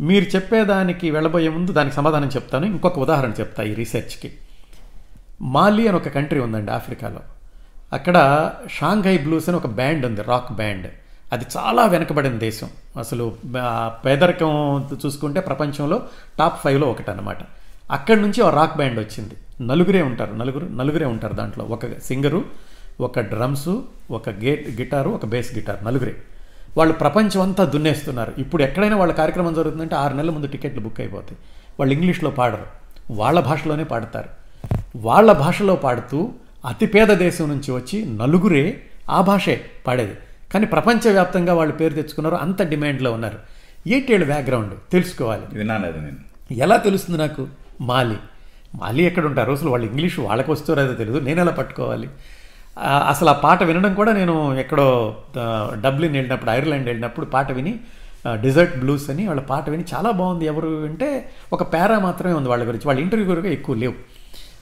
[0.00, 2.67] మీరు చెప్పేదానికి వెళ్ళబోయే ముందు దానికి సమాధానం చెప్తాను.
[2.67, 4.31] ఇంకొక ఉదాహరణ చెప్తా ఈ రీసెర్చ్కి.
[5.42, 7.21] మాలి అని ఒక కంట్రీ ఉందండి ఆఫ్రికాలో.
[7.92, 10.87] అక్కడ షాంఘై బ్లూస్ అని ఒక బ్యాండ్ ఉంది రాక్ బ్యాండ్.
[11.33, 12.71] అది చాలా వెనకబడిన దేశం.
[12.99, 13.37] అసలు
[14.07, 16.02] పేదరికం చూసుకుంటే ప్రపంచంలో
[16.38, 17.38] టాప్ ఫైవ్లో ఒకటి అనమాట
[17.90, 19.35] అక్కడి నుంచి ఆ రాక్ బ్యాండ్ వచ్చింది.
[19.61, 21.64] నలుగురే ఉంటారు నలుగురు నలుగురే ఉంటారు దాంట్లో.
[21.64, 22.45] ఒక సింగరు
[23.00, 23.68] ఒక డ్రమ్స్
[24.11, 26.16] ఒక గేట్ గిటారు ఒక బేస్ గిటార్ నలుగురే.
[26.76, 28.33] వాళ్ళు ప్రపంచం అంతా దున్నేస్తున్నారు.
[28.38, 31.37] ఇప్పుడు ఎక్కడైనా వాళ్ళ కార్యక్రమం జరుగుతుందంటే ఆరు నెలల ముందు టికెట్లు బుక్ అయిపోతాయి.
[31.80, 32.66] వాళ్ళు ఇంగ్లీష్లో పాడరు.
[33.11, 34.28] వాళ్ళ భాషలోనే పాడతారు.
[34.97, 36.33] వాళ్ళ భాషలో పాడుతూ
[36.67, 40.15] అతి పేద దేశం నుంచి వచ్చి నలుగురే ఆ భాషే పాడేది.
[40.55, 43.38] కానీ ప్రపంచవ్యాప్తంగా వాళ్ళు పేరు తెచ్చుకున్నారు అంత డిమాండ్లో ఉన్నారు.
[43.88, 44.73] ఏటేళ్ళు బ్యాక్గ్రౌండ్?
[44.93, 45.43] తెలుసుకోవాలి.
[45.53, 46.17] విన్నాను అది నేను.
[46.53, 47.47] ఎలా తెలుస్తుంది నాకు?
[47.81, 48.17] మాలి.
[48.75, 52.09] మాలి ఎక్కడ ఉంటారు అసలు వాళ్ళు ఇంగ్లీష్ వాళ్ళకి వస్తారో అదో తెలియదు నేను ఎలా పట్టుకోవాలి?
[53.09, 55.17] అసలు ఆ పాట వినడం కూడా నేను ఎక్కడో
[55.81, 57.81] డబ్లిన్ వెళ్ళినప్పుడు ఐర్లాండ్ వెళ్ళినప్పుడు పాట విని
[58.27, 60.45] డిజర్ట్ బ్లూస్ అని వాళ్ళ పాట విని చాలా బాగుంది.
[60.45, 62.83] ఎవరు అంటే ఒక పేరా మాత్రమే ఉంది వాళ్ళ గురించి.
[62.87, 63.95] వాళ్ళ ఇంటర్వ్యూ కూడా ఎక్కువ లేవు.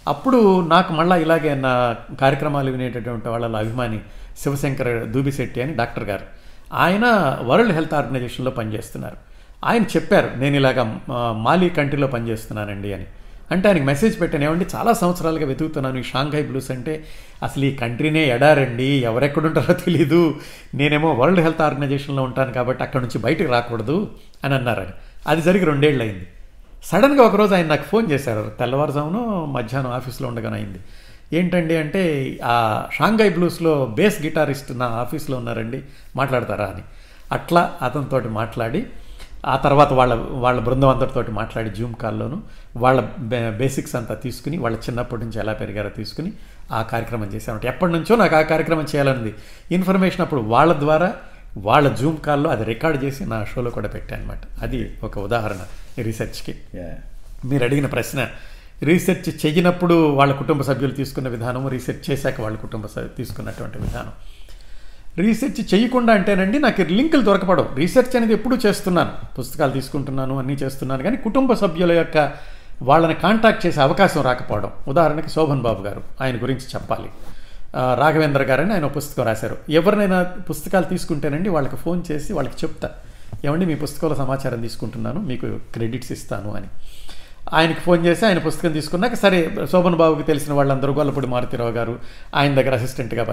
[0.09, 4.01] అప్పుడు నాకు మళ్ళీ ఇలాగే నా కార్యక్రమాలు వినేటటువంటి వాళ్ళ అభిమాని
[4.43, 6.25] శివశంకర్ దూబిశెట్టి అని డాక్టర్ గారు.
[6.73, 7.05] ఆయన
[7.43, 9.17] వరల్డ్ హెల్త్ ఆర్గనైజేషన్లో పనిచేస్తున్నారు.
[9.65, 10.99] ఆయన చెప్పారు నేను ఇలాగ
[11.33, 13.07] మాలి కంట్రీలో పనిచేస్తున్నానండి అని.
[13.51, 17.05] అంటే ఆయనకి మెసేజ్ పెట్టాను ఏమండి చాలా సంవత్సరాలుగా వెతుకుతున్నాను ఈ షాంఘై బ్లూస్ అంటే
[17.43, 20.35] అసలు ఈ కంట్రీనే ఎడారండి ఎవరెక్కడుంటారో తెలీదు
[20.75, 24.11] నేనేమో వరల్డ్ హెల్త్ ఆర్గనైజేషన్లో ఉంటాను కాబట్టి అక్కడ నుంచి బయటకు రాకూడదు
[24.45, 24.87] అని అన్నారు
[25.27, 26.29] అది జరిగి రెండేళ్ళు అయింది
[26.85, 28.53] సడన్గా ఒకరోజు ఆయన నాకు ఫోన్ చేశారు.
[28.59, 30.79] తెల్లవారుజామును మధ్యాహ్నం ఆఫీస్లో ఉండగానే అయింది.
[31.33, 35.83] ఏంటండి అంటే ఆ షాంఘై బ్లూస్లో బేస్ గిటారిస్ట్ నా ఆఫీస్లో ఉన్నారండి
[36.17, 36.83] మాట్లాడతారా అని.
[37.33, 38.87] అట్లా అతనితో మాట్లాడి
[39.47, 42.43] ఆ తర్వాత వాళ్ళ వాళ్ళ బృందం అందరితోటి మాట్లాడి జూమ్ కాల్లోను
[42.77, 43.01] వాళ్ళ
[43.51, 46.33] బేసిక్స్ అంతా తీసుకుని వాళ్ళ చిన్నప్పటి నుంచి ఎలా పెరిగారో తీసుకుని
[46.73, 49.35] ఆ కార్యక్రమం చేశాను ఎప్పటి నుంచో నాకు ఆ కార్యక్రమం చేయాలనుంది.
[49.71, 51.15] ఇన్ఫర్మేషన్ అప్పుడు వాళ్ళ ద్వారా
[51.57, 55.59] వాళ్ళ జూమ్ కాల్లో అది రికార్డ్ చేసి నా షోలో కూడా పెట్టాను అనమాట అది ఒక ఉదాహరణ
[55.99, 56.55] రీసెర్చ్కి.
[57.45, 58.29] మీరు అడిగిన ప్రశ్న
[58.83, 64.13] రీసెర్చ్ చెయ్యినప్పుడు వాళ్ళ కుటుంబ సభ్యులు తీసుకున్న విధానం రీసెర్చ్ చేశాక వాళ్ళ కుటుంబ సభ్యులు తీసుకున్నటువంటి విధానం.
[65.19, 67.75] రీసెర్చ్ చేయకుండా అంటేనండి నాకు లింకులు దొరకపడవు.
[67.75, 69.13] రీసెర్చ్ అనేది ఎప్పుడూ చేస్తున్నాను.
[69.39, 72.33] పుస్తకాలు తీసుకుంటున్నాను అన్నీ చేస్తున్నాను కానీ కుటుంబ సభ్యుల యొక్క
[72.83, 74.71] వాళ్ళని కాంటాక్ట్ చేసే అవకాశం రాకపోవడం.
[74.89, 77.09] ఉదాహరణకి శోభన్ బాబు గారు ఆయన గురించి చెప్పాలి.
[78.01, 79.57] రాఘవేంద్ర గారని ఆయన పుస్తకం రాశారు.
[79.71, 82.91] ఎవరినైనా పుస్తకాలు తీసుకుంటేనండి వాళ్ళకి ఫోన్ చేసి వాళ్ళకి చెప్తా.
[83.45, 86.69] ఏమండి మీ పుస్తకాల సమాచారం తీసుకుంటున్నాను మీకు క్రెడిట్స్ ఇస్తాను అని.
[87.55, 91.99] ఆయనకి ఫోన్ చేసి ఆయన పుస్తకం తీసుకున్నాక సరే శోభన్ బాబుకి తెలిసిన వాళ్ళందరూ గొల్లపూడి మారుతిరావు గారు
[92.35, 93.25] ఆయన దగ్గర అసిస్టెంట్గా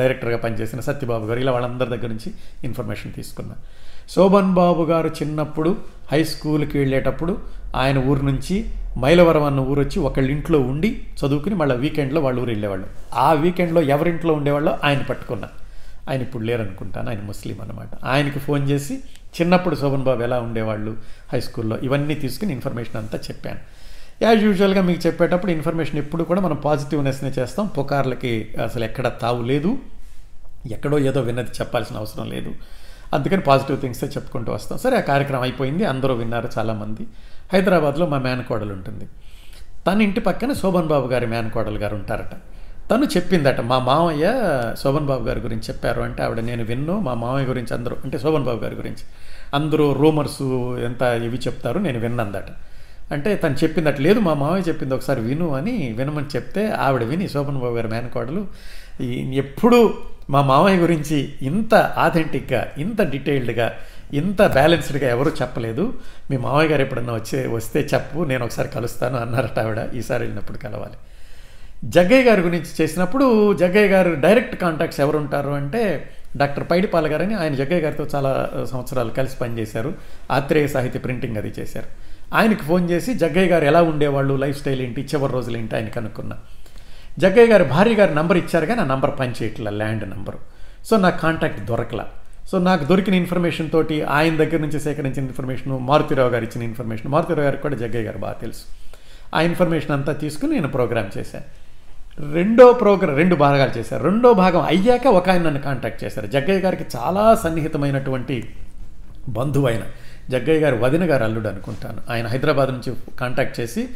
[0.00, 2.32] డైరెక్టర్గా పనిచేసిన సత్యబాబు గారు ఇలా వాళ్ళందరి దగ్గర నుంచి
[2.64, 3.54] ఇన్ఫర్మేషన్ తీసుకున్నా.
[4.10, 5.76] శోభన్ బాబు గారు చిన్నప్పుడు
[6.12, 7.38] హై స్కూల్కి వెళ్ళేటప్పుడు
[7.76, 8.56] ఆయన ఊరు నుంచి
[8.98, 12.86] మైలవరం అన్న ఊరు వచ్చి ఒకళ్ళ ఇంట్లో ఉండి చదువుకుని మళ్ళీ వీకెండ్లో వాళ్ళ ఊరు వెళ్ళేవాళ్ళు.
[13.14, 15.48] ఆ వీకెండ్లో ఎవరింట్లో ఉండేవాళ్ళో ఆయన పట్టుకున్నా.
[16.10, 17.08] ఆయన ఇప్పుడు లేరనుకుంటాను.
[17.08, 18.94] ఆయన ముస్లిం అనమాట ఆయనకి ఫోన్ చేసి
[19.40, 20.96] చిన్నప్పుడు శోభన్ బాబు ఎలా ఉండేవాళ్ళు
[21.32, 23.58] హై స్కూల్లో ఇవన్నీ తీసుకుని ఇన్ఫర్మేషన్ అంతా చెప్పాను.
[24.22, 27.66] యాజ్ యూజువల్గా మీకు చెప్పేటప్పుడు ఇన్ఫర్మేషన్ ఎప్పుడు కూడా మనం పాజిటివ్నెస్నే చేస్తాం.
[27.66, 29.78] పుకార్లకి అసలు ఎక్కడ తావు లేదు.
[30.70, 32.54] ఎక్కడో ఏదో విన్నది చెప్పాల్సిన అవసరం లేదు.
[33.14, 34.78] అందుకని పాజిటివ్ థింగ్సే చెప్పుకుంటూ వస్తాం.
[34.78, 35.84] సరే ఆ కార్యక్రమం అయిపోయింది.
[35.84, 37.06] అందరూ విన్నారు చాలామంది.
[37.52, 39.08] హైదరాబాద్లో మా మేనకోడలు ఉంటుంది.
[39.86, 42.34] తన ఇంటి పక్కన శోభన్ బాబు గారి మేనకోడలు గారు ఉంటారట.
[42.90, 44.26] తను చెప్పిందట మా మామయ్య
[44.82, 48.44] శోభన్ బాబు గారి గురించి చెప్పారు అంటే ఆవిడ నేను విన్ను మా మామయ్య గురించి అందరూ అంటే శోభన్
[48.44, 49.04] బాబు గారి గురించి.
[49.54, 50.42] అందరూ రూమర్స్
[50.84, 52.50] ఎంత ఇవి చెప్తారు నేను విన్నందట.
[53.12, 57.60] అంటే తను చెప్పిందట లేదు మా మామయ్య చెప్పింది ఒకసారి విను అని వినమని చెప్తే ఆవిడ విని శోభన్
[57.60, 58.46] బాబు గారి మేనకోడలు
[59.34, 59.94] ఎప్పుడూ
[60.30, 63.72] మా మామయ్య గురించి ఇంత ఆథెంటిక్గా ఇంత డీటెయిల్డ్గా
[64.12, 65.94] ఇంత బ్యాలెన్స్డ్గా ఎవరు చెప్పలేదు.
[66.30, 69.80] మీ మామయ్య గారు ఎప్పుడన్నా వచ్చే వస్తే చెప్పు నేను ఒకసారి కలుస్తాను అన్నారట ఆవిడ.
[69.94, 70.94] ఈసారి వెళ్ళినప్పుడు కలవాలి.
[71.84, 77.54] జగ్గయ్య గారి గురించి చేసినప్పుడు జగ్గయ్య గారు డైరెక్ట్ కాంటాక్ట్స్ ఎవరు ఉంటారు అంటే డాక్టర్ పైడిపాల గారని ఆయన
[77.54, 79.94] జగ్గయ్య గారితో చాలా సంవత్సరాలు కలిసి పనిచేశారు.
[80.30, 81.86] ఆత్రేయ సాహిత్య ప్రింటింగ్ అది చేశారు.
[82.34, 84.34] ఆయనకి ఫోన్ చేసి జగ్గయ్య గారు ఎలా ఉండేవాళ్ళు?
[84.34, 85.00] లైఫ్ స్టైల్ ఏంటి?
[85.00, 85.76] చివరి రోజులు ఏంటి?
[85.76, 86.36] ఆయన కనుక్కున్నా.
[87.18, 90.38] జగ్గయ్య గారి భార్య గారి నంబర్ ఇచ్చారు కానీ ఆ నంబర్ పనిచేయట్ల ల్యాండ్ నంబరు.
[90.84, 92.08] సో నా కాంటాక్ట్ దొరకలా.
[92.50, 97.44] సో నాకు దొరికిన ఇన్ఫర్మేషన్ తోటి ఆయన దగ్గర నుంచి సేకరించిన ఇన్ఫర్మేషన్ మారుతిరావు గారు ఇచ్చిన ఇన్ఫర్మేషన్ మారుతిరావు
[97.44, 98.60] గారికి కూడా జగ్గయ్య గారు బాగా తెలుసు.
[99.34, 101.66] ఆ ఇన్ఫర్మేషన్ అంతా తీసుకుని నేను ప్రోగ్రామ్ చేశాను
[102.32, 106.26] రెండో ప్రోగ్రామ్ రెండు భాగాలు చేశారు రెండో భాగం అయ్యాక ఒక ఆయన నన్ను కాంటాక్ట్ చేశారు.
[106.26, 108.54] జగ్గయ్య గారికి చాలా సన్నిహితమైనటువంటి
[109.28, 109.82] బంధువు అయిన
[110.30, 112.00] జగ్గయ్య గారు వదిన గారు అల్లుడు అనుకుంటాను.
[112.10, 113.88] ఆయన హైదరాబాద్ నుంచి కాంటాక్ట్ చేసి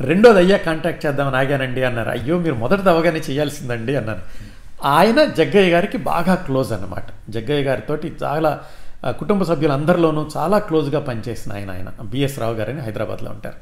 [0.00, 2.10] రెండోది అయ్యా కాంటాక్ట్ చేద్దామని ఆగానండి అన్నారు.
[2.10, 4.51] అయ్యో మీరు మొదటిది అవగానే చేయాల్సిందండి అన్నారు.
[4.84, 8.60] ఆయన జగ్గయ్య గారికి బాగా క్లోజ్ అనమాట జగ్గయ్య గారితోటి చాలా
[9.06, 13.54] కుటుంబ సభ్యులందరిలోనూ చాలా క్లోజ్గా పనిచేసిన ఆయన ఆయన బిఎస్ రావు గారని హైదరాబాద్లో ఉంటారు.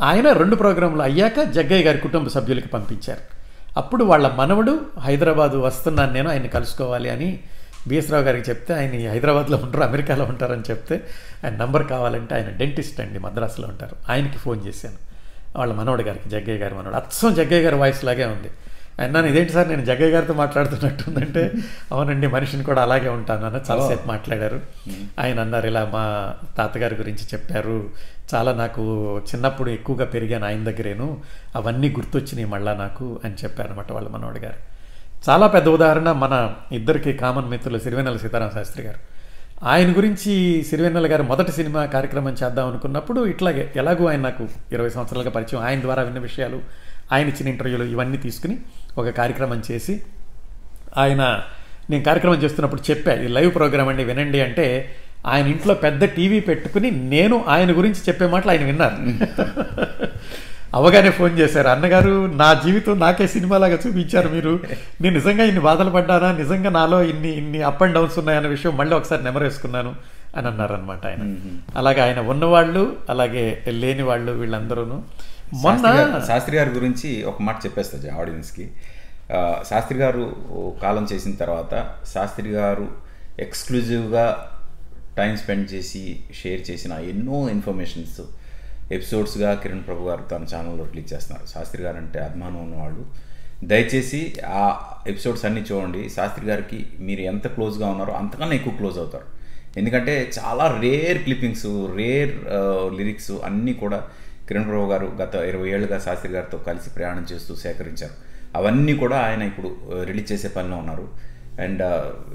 [0.00, 3.20] ఆయన రెండు ప్రోగ్రాంలు అయ్యాక జగ్గయ్య గారి కుటుంబ సభ్యులకి పంపించారు.
[3.76, 7.40] అప్పుడు వాళ్ళ మనవడు హైదరాబాదు వస్తున్నాను నేను ఆయన కలుసుకోవాలి అని
[7.88, 11.06] బిఎస్ రావు గారికి చెప్తే ఆయన హైదరాబాద్లో ఉంటారు అమెరికాలో ఉంటారని చెప్తే
[11.44, 13.96] ఆయన నంబర్ కావాలంటే ఆయన డెంటిస్ట్ అండి మద్రాసులో ఉంటారు.
[14.10, 14.94] ఆయనకి ఫోన్ చేశాను.
[15.58, 16.94] వాళ్ళ మనవడు గారికి జగ్గయ్య గారి మనవడు.
[16.94, 18.50] అచ్చం జగ్గయ్య గారి వాయిస్ లాగే ఉంది.
[19.00, 21.52] ఆయన నన్ను ఇదేంటి సార్ నేను జగ్గయ్య గారితో మాట్లాడుతున్నట్టుందంటే
[21.92, 24.60] అవునండి మనిషిని కూడా అలాగే ఉంటాను అన్న చాలాసేపు మాట్లాడారు.
[25.18, 27.90] ఆయన అన్నారు ఇలా మా తాతగారి గురించి చెప్పారు.
[28.34, 28.82] చాలా నాకు
[29.34, 31.22] చిన్నప్పుడు ఎక్కువగా పెరిగాను ఆయన దగ్గరేను.
[31.56, 34.58] అవన్నీ గుర్తొచ్చినాయి మళ్ళా నాకు అని చెప్పారనమాట వాళ్ళ మనవడు గారు.
[35.28, 38.98] చాలా పెద్ద ఉదాహరణ మన ఇద్దరికి కామన్ మిత్రులు సిరివెన్నెల సీతారామ శాస్త్రి గారు.
[39.62, 45.30] ఆయన గురించి సిరివెన్నెల గారు మొదటి సినిమా కార్యక్రమం చేద్దాం అనుకున్నప్పుడు ఇట్లాగే ఎలాగూ ఆయన నాకు ఇరవై సంవత్సరాలుగా
[45.30, 46.60] పరిచయం ఆయన ద్వారా విన్న విషయాలు
[47.12, 48.58] ఆయన ఇచ్చిన ఇంటర్వ్యూలు ఇవన్నీ తీసుకుని
[48.96, 50.00] ఒక కార్యక్రమం చేసి
[50.96, 51.42] ఆయన
[51.90, 54.94] నేను కార్యక్రమం చేస్తున్నప్పుడు చెప్పా ఇది లైవ్ ప్రోగ్రామ్ అండి వినండి అంటే
[55.26, 58.96] ఆయన ఇంట్లో పెద్ద టీవీ పెట్టుకుని నేను ఆయన గురించి చెప్పే మాటలు ఆయన విన్నారు.
[60.74, 61.68] అవగానే ఫోన్ చేశారు.
[61.68, 64.60] అన్నగారు నా జీవితం నాకే సినిమాలాగా చూపించారు మీరు.
[65.00, 66.32] నేను నిజంగా ఇన్ని బాధలు పడ్డానా?
[66.32, 69.94] నిజంగా నాలో ఇన్ని ఇన్ని అప్ అండ్ డౌన్స్ ఉన్నాయన్న విషయం మళ్ళీ ఒకసారి నెమరేసుకున్నాను
[70.36, 71.22] అని అన్నారనమాట ఆయన.
[71.76, 75.02] అలాగే ఆయన ఉన్నవాళ్ళు అలాగే లేని వాళ్ళు వీళ్ళందరూ
[75.54, 78.70] మొన్న శాస్త్రి గారి గురించి ఒక మాట చెప్పేస్తా ఆడియన్స్కి.
[79.70, 80.36] శాస్త్రి గారు
[80.82, 82.88] కాలం చేసిన తర్వాత శాస్త్రి గారు
[83.38, 84.50] ఎక్స్క్లూజివ్గా
[85.16, 88.20] టైం స్పెండ్ చేసి షేర్ చేసిన ఎన్నో ఇన్ఫర్మేషన్స్
[88.92, 91.46] ఎపిసోడ్స్గా కిరణ్ ప్రభు గారు తన ఛానల్లో రిలీజ్ చేస్తున్నారు.
[91.46, 93.06] శాస్త్రి గారు అంటే అభిమానం ఉన్నవాళ్ళు.
[93.64, 96.08] దయచేసి ఆ ఎపిసోడ్స్ అన్నీ చూడండి.
[96.08, 99.24] శాస్త్రి గారికి మీరు ఎంత క్లోజ్గా ఉన్నారో అంతకన్నా ఎక్కువ క్లోజ్ అవుతారు.
[99.76, 102.34] ఎందుకంటే చాలా రేర్ క్లిప్పింగ్స్ రేర్
[102.96, 104.02] లిరిక్స్ అన్నీ కూడా
[104.50, 108.14] కిరణ్ రావు గారు గత ఇరవై ఏళ్ళుగా శాస్త్రి గారితో కలిసి ప్రయాణం చేస్తూ సేకరించారు.
[108.58, 109.68] అవన్నీ కూడా ఆయన ఇప్పుడు
[110.10, 111.06] రిలీజ్ చేసే పనిలో ఉన్నారు.
[111.64, 111.82] అండ్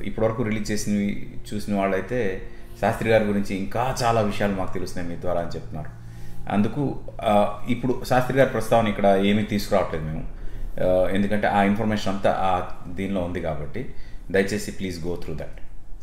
[0.09, 1.09] ఇప్పటివరకు రిలీజ్ చేసినవి
[1.49, 2.19] చూసిన వాళ్ళైతే
[2.81, 5.91] శాస్త్రి గారి గురించి ఇంకా చాలా విషయాలు మాకు తెలుస్తున్నాయి మీ ద్వారా అని చెప్తున్నారు.
[6.55, 6.81] అందుకు
[7.73, 10.23] ఇప్పుడు శాస్త్రి గారి ప్రస్తావన ఇక్కడ ఏమీ తీసుకురావట్లేదు మేము.
[11.17, 12.51] ఎందుకంటే ఆ ఇన్ఫర్మేషన్ అంతా ఆ
[12.99, 13.81] దీనిలో ఉంది కాబట్టి
[14.31, 15.57] దయచేసి ప్లీజ్ గో త్రూ దట్.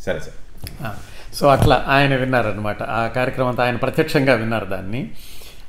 [0.04, 0.38] సరే సార్.
[1.38, 5.02] సో అట్లా ఆయన విన్నారనమాట ఆ కార్యక్రమం అంతా ఆయన ప్రత్యక్షంగా విన్నారు దాన్ని.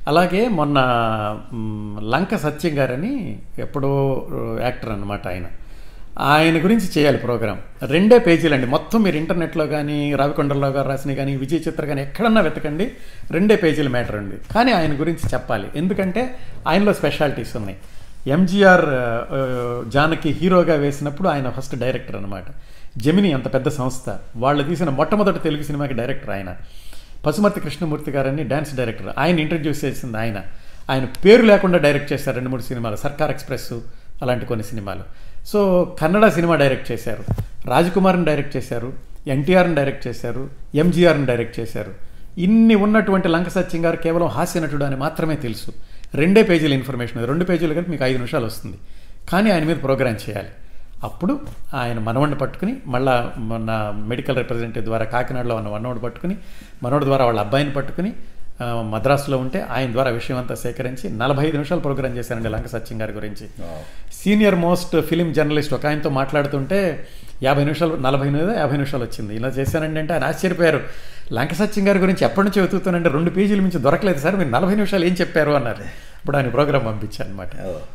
[0.07, 0.77] అలాగే మొన్న
[2.13, 3.11] లంక సత్యం గారని
[3.59, 3.91] ఎప్పుడో
[4.61, 5.45] యాక్టర్ అనమాట ఆయన.
[6.33, 7.61] ఆయన గురించి చేయాలి ప్రోగ్రామ్
[7.91, 8.67] రెండే పేజీలండి.
[8.73, 12.85] మొత్తం మీరు ఇంటర్నెట్లో కానీ రావికొండల్లో గారు రాసిన కానీ విజయ చిత్ర కానీ ఎక్కడన్నా వెతకండి.
[13.31, 15.67] రెండే పేజీల మ్యాటర్ ఉంది కానీ ఆయన గురించి చెప్పాలి.
[15.75, 16.23] ఎందుకంటే
[16.67, 17.77] ఆయనలో స్పెషాలిటీస్ ఉన్నాయి.
[18.27, 18.85] ఎంజీఆర్
[19.93, 22.45] జానకి హీరోగా వేసినప్పుడు ఆయన ఫస్ట్ డైరెక్టర్ అనమాట
[22.97, 24.09] జమిని అంత పెద్ద సంస్థ.
[24.43, 26.51] వాళ్ళు తీసిన మొట్టమొదటి తెలుగు సినిమాకి డైరెక్టర్ ఆయన.
[27.25, 29.13] పశుమతి కృష్ణమూర్తి గారని డ్యాన్స్ డైరెక్టర్.
[29.17, 30.41] ఆయన ఇంట్రడ్యూస్ చేసింది ఆయన.
[30.89, 32.95] ఆయన పేరు లేకుండా డైరెక్ట్ చేశారు రెండు మూడు సినిమాలు.
[32.95, 33.73] సర్కార్ ఎక్స్ప్రెస్
[34.21, 34.99] అలాంటి కొన్ని సినిమాలు.
[35.45, 37.23] సో కన్నడ సినిమా డైరెక్ట్ చేశారు.
[37.67, 38.93] రాజకుమార్ని డైరెక్ట్ చేశారు.
[39.27, 40.49] ఎన్టీఆర్ని డైరెక్ట్ చేశారు.
[40.75, 41.93] ఎంజీఆర్ని డైరెక్ట్ చేశారు.
[42.37, 45.71] ఇన్ని ఉన్నటువంటి లంక సత్యం గారు కేవలం హాస్య నటుడు అని మాత్రమే తెలుసు.
[46.15, 47.27] రెండే పేజీల ఇన్ఫర్మేషన్.
[47.27, 48.77] రెండు పేజీలు కలిపి మీకు ఐదు నిమిషాలు వస్తుంది.
[49.29, 50.49] కానీ ఆయన మీద ప్రోగ్రామ్ చేయాలి.
[51.03, 51.39] అప్పుడు
[51.73, 56.37] ఆయన మనవడిని పట్టుకుని మళ్ళా మొన్న మెడికల్ రిప్రజెంటేటివ్ ద్వారా కాకినాడలో ఉన్న మనవడు పట్టుకుని
[56.83, 58.13] మనవడి ద్వారా వాళ్ళ అబ్బాయిని పట్టుకుని
[58.91, 63.11] మద్రాసులో ఉంటే ఆయన ద్వారా విషయం అంతా సేకరించి నలభై ఐదు నిమిషాలు ప్రోగ్రామ్ చేశారండి లంక సత్యం గారి
[63.11, 63.45] గురించి.
[64.13, 67.07] సీనియర్ మోస్ట్ ఫిలిం జర్నలిస్ట్ ఒక ఆయనతో మాట్లాడుతుంటే
[67.43, 69.35] యాభై నిమిషాలు నలభై ఎనిమిది యాభై నిమిషాలు వచ్చింది.
[69.35, 70.81] ఇలా చేశానండి అంటే ఆయన ఆశ్చర్యపోయారు.
[71.33, 75.05] లంక సత్యం గారి గురించి ఎప్పటి నుంచి వెతుకుతానంటే రెండు పేజీల నుంచి దొరకలేదు సార్ మీరు నలభై నిమిషాలు
[75.05, 75.83] ఏం చెప్పారు అన్నారు.
[76.23, 77.49] ఇప్పుడు ఆయన ప్రోగ్రామ్ పంపించాను అనమాట.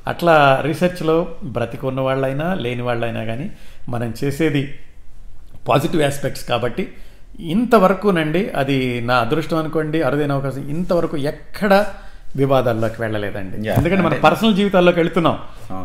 [0.07, 1.15] అట్లా రీసెర్చ్లో
[1.45, 3.47] బ్రతికి ఉన్న వాళ్ళైనా లేని వాళ్ళైనా కానీ
[3.89, 4.63] మనం చేసేది
[5.69, 6.85] పాజిటివ్ ఆస్పెక్ట్స్ కాబట్టి
[7.53, 11.73] ఇంతవరకునండి అది నా అదృష్టం అనుకోండి అరుదైన అవకాశం ఇంతవరకు ఎక్కడ
[12.37, 13.69] వివాదాల్లోకి వెళ్ళలేదండి.
[13.69, 15.39] ఎందుకంటే మన పర్సనల్ జీవితాల్లోకి వెళుతున్నాం.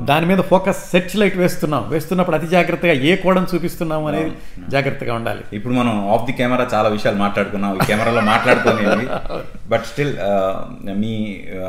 [0.06, 1.90] దాని మీద ఫోకస్ సెర్చ్ లైట్ వేస్తున్నాం.
[1.90, 4.32] వేస్తున్నప్పుడు అతి జాగ్రత్తగా ఏ కోణం చూపిస్తున్నాం అనేది
[4.70, 5.44] జాగ్రత్తగా ఉండాలి.
[5.54, 7.80] ఇప్పుడు మనం ఆఫ్ ది కెమెరా చాలా విషయాలు మాట్లాడుకున్నాం.
[7.88, 9.08] కెమెరాలో మాట్లాడుకునేవి
[9.70, 10.14] but still
[11.04, 11.14] me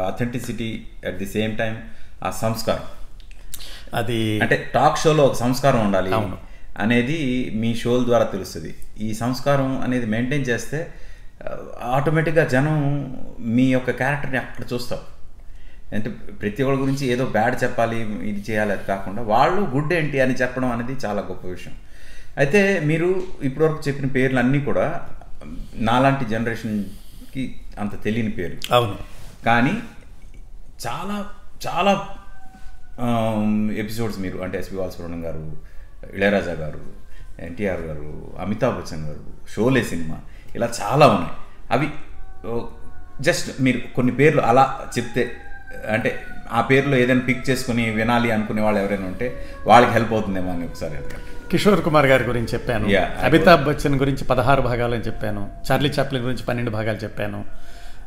[0.06, 1.76] authenticity at the same time
[2.24, 2.82] ఆ సంస్కారం.
[3.94, 6.10] అది అంటే టాక్ షోలో ఒక సంస్కారం ఉండాలి.
[6.78, 8.74] అనేది మీ షోల ద్వారా తెలుస్తుంది.
[9.00, 10.86] ఈ సంస్కారం అనేది మెయింటైన్ చేస్తే
[11.94, 12.76] ఆటోమేటిక్గా జనం
[13.56, 15.04] మీ యొక్క క్యారెక్టర్ని అక్కడ చూస్తారు.
[15.94, 16.08] అంటే
[16.40, 17.98] ప్రతి ఒక్కరి గురించి ఏదో బ్యాడ్ చెప్పాలి
[18.30, 21.74] ఇది చేయాలి అది కాకుండా వాళ్ళు గుడ్ ఏంటి అని చెప్పడం అనేది చాలా గొప్ప విషయం.
[22.40, 23.08] అయితే మీరు
[23.48, 24.86] ఇప్పటివరకు చెప్పిన పేర్లు అన్నీ కూడా
[25.88, 27.44] నాలాంటి జనరేషన్కి
[27.82, 28.96] అంత తెలియని పేరు అవును.
[29.46, 29.74] కానీ
[30.86, 31.16] చాలా
[31.66, 31.92] చాలా
[33.82, 35.44] ఎపిసోడ్స్ మీరు అంటే ఎస్పి బాలసుబ్రహ్మణ్యం గారు
[36.16, 36.82] ఇళయరాజా గారు
[37.46, 38.08] ఎన్టీఆర్ గారు
[38.44, 39.22] అమితాబ్ బచ్చన్ గారు
[39.54, 40.16] షోలే సినిమా
[40.54, 41.32] ఇలా చాలా ఉన్నాయి.
[41.70, 41.88] అవి
[43.20, 45.32] జస్ట్ మీరు కొన్ని పేర్లు అలా చెప్తే
[45.90, 50.64] అంటే ఆ పేర్లో ఏదైనా పిక్ చేసుకుని వినాలి అనుకునే వాళ్ళు ఎవరైనా ఉంటే వాళ్ళకి హెల్ప్ అవుతుందేమో అని
[50.64, 50.92] ఒకసారి
[51.50, 52.88] కిషోర్ కుమార్ గారి గురించి చెప్పాను.
[53.24, 55.50] అమితాబ్ బచ్చన్ గురించి పదహారు భాగాలు అని చెప్పాను.
[55.72, 57.44] చార్లీ చాప్లిన్ గురించి పన్నెండు భాగాలు చెప్పాను.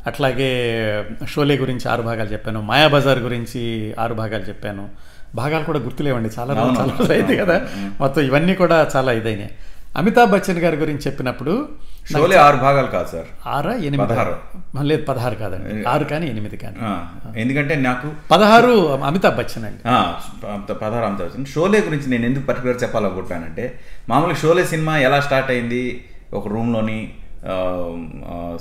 [0.08, 2.62] అట్లాగే షోలే గురించి ఆరు భాగాలు చెప్పాను.
[2.62, 4.90] మాయాబజార్ గురించి ఆరు భాగాలు చెప్పాను.
[5.36, 6.30] భాగాలు కూడా గుర్తులేవండి.
[6.40, 7.68] చాలా చాలా అయింది కదా.
[8.00, 9.50] మొత్తం ఇవన్నీ కూడా చాలా ఇదైనాయి.
[9.98, 11.70] అమితాబ్ బచ్చన్ గారి గురించి చెప్పినప్పుడు
[12.12, 13.30] షోలే ఆరు భాగాలు కాదు సార్.
[13.48, 14.14] ఆరా ఎనిమిది.
[14.88, 15.90] లేదు పదహారు కాదండి.
[15.90, 16.78] ఆరు కానీ ఎనిమిది కానీ.
[17.40, 19.82] ఎందుకంటే నాకు పదహారు అమితాబ్ బచ్చన్ అండి.
[20.74, 23.80] పదహారు అంత వచ్చింది షోలే గురించి నేను ఎందుకు పర్టికులర్ చెప్పాలనుకుంటున్నానంటే
[24.10, 27.00] మామూలుగా షోలే సినిమా ఎలా స్టార్ట్ అయింది ఒక రూమ్లోని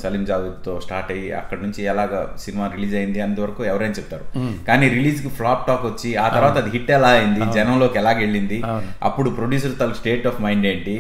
[0.03, 2.13] సలీం జావేద్తో స్టార్ట్ అయ్యి అక్కడ నుంచి ఎలాగ
[2.45, 4.27] సినిమా రిలీజ్ అయింది అంతవరకు ఎవరైనా చెప్తారు.
[4.69, 8.59] కానీ రిలీజ్కి ఫ్లాప్ టాక్ వచ్చి ఆ తర్వాత అది హిట్ ఎలా అయింది జనంలోకి ఎలాగ వెళ్ళింది.
[9.03, 10.97] అప్పుడు ప్రొడ్యూసర్ తల స్టేట్ ఆఫ్ మైండ్ ఏంటి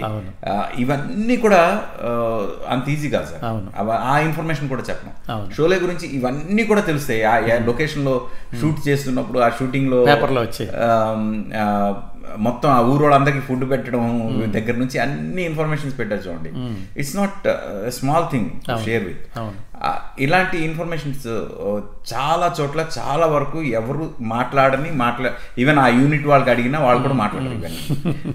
[0.79, 1.61] ఇవన్నీ కూడా
[2.69, 3.45] అంత ఈజీ కాదు సార్.
[4.13, 5.15] ఆ ఇన్ఫర్మేషన్ కూడా చెప్పను.
[5.57, 7.23] షోలే గురించి ఇవన్నీ కూడా తెలుస్తాయి.
[7.33, 7.37] ఆ
[7.71, 8.17] లొకేషన్లో
[8.61, 10.71] షూట్ చేస్తున్నప్పుడు ఆ షూటింగ్లో పేపర్లో వచ్చాయి.
[12.39, 14.03] మొత్తం ఆ ఊరు వాళ్ళందరికీ ఫుడ్ పెట్టడం
[14.53, 16.51] దగ్గర నుంచి అన్ని ఇన్ఫర్మేషన్స్ పెట్టారు చూడండి.
[17.01, 17.47] It's not
[17.91, 18.51] small thing
[18.85, 19.23] share with
[20.21, 21.25] ఇలాంటి ఇన్ఫర్మేషన్స్
[22.13, 27.55] చాలా చోట్ల చాలా వరకు ఎవరు మాట్లాడని మాట్లా ఈవెన్ ఆ యూనిట్ వాళ్ళకి అడిగినా వాళ్ళు కూడా మాట్లాడరు
[27.55, 27.83] ఇవన్నీ.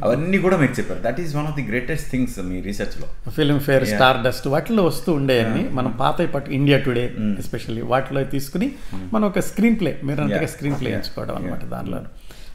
[0.04, 1.02] అవన్నీ కూడా మీరు చెప్పారు.
[1.04, 5.14] That is one of the greatest things మీ రీసెర్చ్లో ఫిల్మ్ ఫేర్ స్టార్ డస్ట్ వాటిలో వస్తూ
[5.14, 7.06] ఉండేవన్నీ మనం పాత పట్టు ఇండియా టుడే
[7.40, 8.70] ఎస్పెషల్లీ వాటిలో తీసుకుని
[9.14, 10.48] మనం ఒక స్క్రీన్ ప్లే మీరు అంతగా.
[10.48, 10.92] Screenplay.
[10.92, 12.02] ఎంచుకోవడం అనమాట దానిలో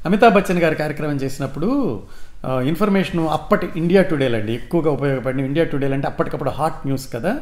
[0.06, 1.68] అమితాబ్ బచ్చన్ గారి కార్యక్రమం చేసినప్పుడు
[2.62, 7.32] ఇన్ఫర్మేషన్ అప్పటి ఇండియా టుడేలు అండి ఎక్కువగా ఉపయోగపడిన ఇండియా టుడేలు అంటే అప్పటికప్పుడు హాట్ న్యూస్ కదా.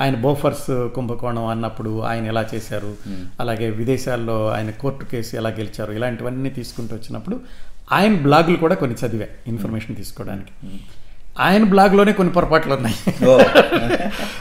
[0.00, 2.92] ఆయన బోఫర్స్ కుంభకోణం అన్నప్పుడు ఆయన ఎలా చేశారు
[3.40, 7.38] అలాగే విదేశాల్లో ఆయన కోర్టు కేసు ఎలా గెలిచారు ఇలాంటివన్నీ తీసుకుంటూ వచ్చినప్పుడు
[7.92, 10.52] ఆయన బ్లాగులు కూడా కొన్ని చదివా ఇన్ఫర్మేషన్ తీసుకోవడానికి.
[11.40, 12.96] ఆయన బ్లాగ్లోనే కొన్ని పొరపాట్లు ఉన్నాయి.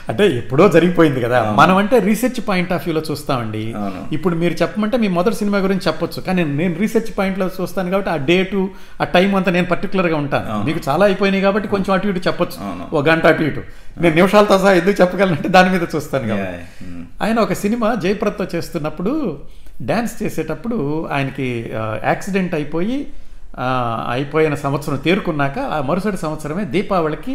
[0.09, 1.55] అంటే ఎప్పుడో జరిగిపోయింది కదా.
[1.59, 3.75] మనం అంటే రీసెర్చ్ పాయింట్ ఆఫ్ వ్యూలో చూస్తామండి.
[4.11, 6.21] ఇప్పుడు మీరు చెప్పమంటే మీ మొదటి సినిమా గురించి చెప్పొచ్చు.
[6.21, 8.69] కానీ నేను రీసెర్చ్ పాయింట్లో చూస్తాను కాబట్టి ఆ డేటు
[9.01, 10.63] ఆ టైం అంతా నేను పర్టికులర్గా ఉంటాను.
[10.63, 12.57] మీకు చాలా అయిపోయినాయి కాబట్టి కొంచెం అటు ఇటు చెప్పొచ్చు.
[12.95, 13.63] ఒక గంట అటు ఇటు.
[14.01, 16.85] నేను నిమిషాలతో సహా ఎందుకు చెప్పగలనంటే దాని మీద చూస్తాను కాబట్టి.
[17.21, 19.39] ఆయన ఒక సినిమా జయప్రదతో చేస్తున్నప్పుడు
[19.81, 21.71] డ్యాన్స్ చేసేటప్పుడు ఆయనకి
[22.03, 23.07] యాక్సిడెంట్ అయిపోయి
[23.59, 27.31] అయిపోయిన సంవత్సరం తేరుకున్నాక ఆ మరుసటి సంవత్సరమే దీపావళికి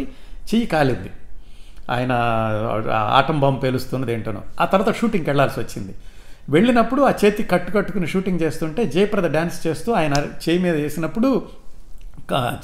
[0.53, 1.11] చెయ్యి కాలింది.
[1.91, 2.11] ఆయన
[2.93, 4.41] ఆటం బాంబు పేలుస్తున్నది ఏంటనో.
[4.61, 5.95] ఆ తర్వాత షూటింగ్కి వెళ్ళాల్సి వచ్చింది.
[6.49, 11.45] వెళ్ళినప్పుడు ఆ చేతి కట్టు కట్టుకుని షూటింగ్ చేస్తుంటే జయప్రద డ్యాన్స్ చేస్తూ ఆయన చేయి మీద వేసినప్పుడు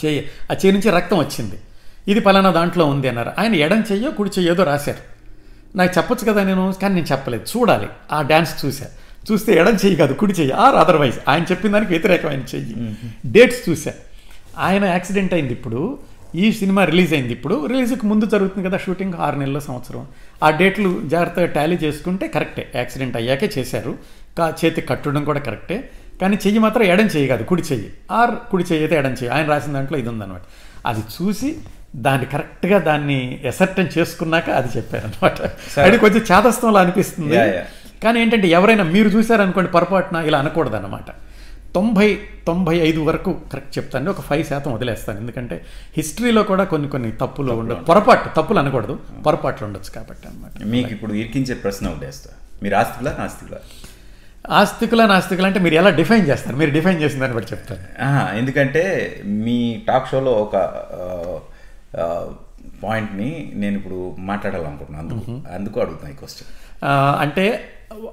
[0.05, 0.19] చేయి
[0.51, 1.59] ఆ చేయి నుంచి రక్తం వచ్చింది.
[2.07, 3.31] ఇది పలానా దాంట్లో ఉంది అన్నారు.
[3.39, 5.13] ఆయన ఎడం చెయ్యో కుడి చెయ్యోదో రాశారు.
[5.77, 6.73] నాకు చెప్పొచ్చు కదా నేను?
[6.81, 7.45] కానీ నేను చెప్పలేదు.
[7.57, 7.87] చూడాలి.
[8.11, 12.39] ఆ డ్యాన్స్ చూశారు చూస్తే ఎడం చెయ్యి కాదు కుడి చెయ్యి ఆర్ అదర్వైజ్ ఆయన చెప్పిన దానికి వ్యతిరేకమైన
[12.39, 12.95] చెయ్యి.
[13.25, 13.93] డేట్స్ చూసా.
[14.57, 15.99] ఆయన యాక్సిడెంట్ అయింది ఇప్పుడు.
[16.35, 17.65] ఈ సినిమా రిలీజ్ అయింది ఇప్పుడు.
[17.65, 20.07] రిలీజ్కి ముందు జరుగుతుంది కదా షూటింగ్ ఆరు నెలల సంవత్సరం.
[20.43, 22.71] ఆ డేట్లు జాగ్రత్తగా టాలీ చేసుకుంటే కరెక్టే.
[22.75, 23.97] యాక్సిడెంట్ అయ్యాకే చేశారు.
[24.37, 25.89] కా చేతి కట్టడం కూడా కరెక్టే.
[26.21, 27.93] కానీ చెయ్యి మాత్రం ఎడం చెయ్యి కాదు కుడి చెయ్యి.
[28.11, 29.29] ఆర్ కుడి చెయ్యి అయితే ఎడం చెయ్యి.
[29.29, 30.41] ఆయన రాసిన దాంట్లో ఇది ఉందన్నమాట.
[30.85, 31.55] అది చూసి
[31.95, 35.41] దాన్ని కరెక్ట్గా దాన్ని ఎసర్టన్ చేసుకున్నాక అది చెప్పారనమాట.
[35.79, 37.37] అది కొంచెం చాదస్తంలో అనిపిస్తుంది.
[38.03, 41.09] కానీ ఏంటంటే ఎవరైనా మీరు చూశారనుకోండి పొరపాటున ఇలా అనకూడదు అనమాట
[41.75, 42.07] తొంభై
[42.47, 44.09] తొంభై ఐదు వరకు కరెక్ట్ చెప్తాను.
[44.13, 45.17] ఒక ఫైవ్ శాతం వదిలేస్తాను.
[45.23, 45.55] ఎందుకంటే
[45.95, 47.79] హిస్టరీలో కూడా కొన్ని కొన్ని తప్పులు ఉండవు.
[47.89, 48.95] పొరపాటు తప్పులు అనకూడదు.
[49.27, 52.31] పొరపాట్లు ఉండొచ్చు కాబట్టి అనమాట మీకు ఇప్పుడు ఇరికించే ప్రశ్న వేస్తా.
[52.63, 53.59] మీరు ఆస్తికులా నాస్తికులా?
[54.59, 56.55] ఆస్తికుల నాస్తికులు అంటే మీరు ఎలా డిఫైన్ చేస్తారు?
[56.61, 58.83] మీరు డిఫైన్ చేసిన దాన్ని బట్టి చెప్తారు ఆహా, ఎందుకంటే
[59.45, 60.55] మీ టాక్ షోలో ఒక
[62.83, 63.29] పాయింట్ని
[63.61, 63.99] నేను ఇప్పుడు
[64.31, 65.03] మాట్లాడాలనుకుంటున్నాను.
[65.05, 66.49] అందుకు అందుకు అడుగుతాను ఈ క్వశ్చన్
[67.23, 67.45] అంటే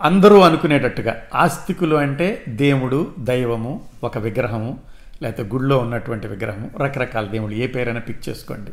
[0.02, 4.78] అందరూ అనుకునేటట్టుగా ఆస్తికులు అంటే దేవుడు దైవము ఒక విగ్రహము
[5.22, 7.56] లేకపోతే గుళ్ళో ఉన్నటువంటి విగ్రహము రకరకాల దేవుళ్ళు.
[7.56, 8.70] ఏ పేరైనా పిక్ చేసుకోండి.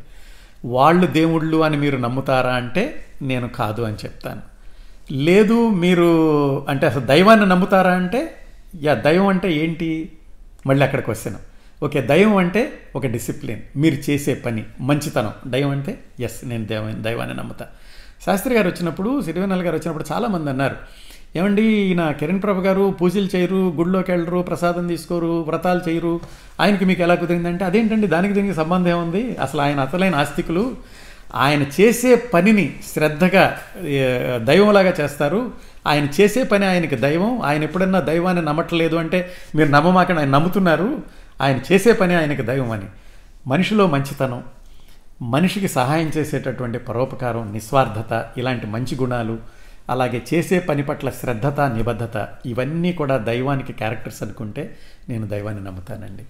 [0.67, 4.41] వాళ్ళు దేవుళ్ళు అని మీరు నమ్ముతారా అంటే నేను కాదు అని చెప్తాను.
[5.11, 8.35] లేదు మీరు అంటే అసలు దైవాన్ని నమ్ముతారా అంటే
[8.81, 10.11] యా దైవం అంటే ఏంటి?
[10.67, 11.37] మళ్ళీ అక్కడికి వస్తాను.
[11.85, 13.61] ఓకే దైవం అంటే ఒక డిసిప్లిన్.
[13.75, 15.33] మీరు చేసే పని మంచితనం.
[15.47, 17.67] దైవం అంటే ఎస్ నేను దైవ దైవాన్ని నమ్ముతా.
[18.27, 20.75] శాస్త్రి గారు వచ్చినప్పుడు సిరివెన్నెల గారు వచ్చినప్పుడు చాలామంది అన్నారు.
[21.35, 26.19] ఏమండి ఈయన కిరణ్ ప్రభు గారు పూజలు చేయరు గుడిలోకి వెళ్ళరు ప్రసాదం తీసుకోరు వ్రతాలు చేయరు.
[26.59, 29.37] ఆయనకి మీకు ఎలా కుదిరిందంటే అదేంటండి దానికి దీనికి సంబంధం ఏముంది?
[29.41, 30.75] అసలు ఆయన అసలైన ఆస్తికులు.
[31.35, 33.57] ఆయన చేసే పనిని శ్రద్ధగా
[34.43, 35.51] దైవంలాగా చేస్తారు.
[35.87, 37.41] ఆయన చేసే పని ఆయనకి దైవం.
[37.41, 40.97] ఆయన ఎప్పుడన్నా దైవాన్ని నమ్మట్లేదు అంటే మీరు నమ్మమాకని ఆయన నమ్ముతున్నారు.
[41.41, 42.85] ఆయన చేసే పని ఆయనకి దైవం అని.
[43.47, 44.43] మనిషిలో మంచితనం
[45.21, 49.37] మనిషికి సహాయం చేసేటటువంటి పరోపకారం నిస్వార్థత ఇలాంటి మంచి గుణాలు
[49.89, 54.77] అలాగే చేసే పని పట్ల శ్రద్ధత నిబద్ధత ఇవన్నీ కూడా దైవానికి క్యారెక్టర్స్ అనుకుంటే
[55.09, 56.23] నేను దైవాన్ని నమ్ముతానండి.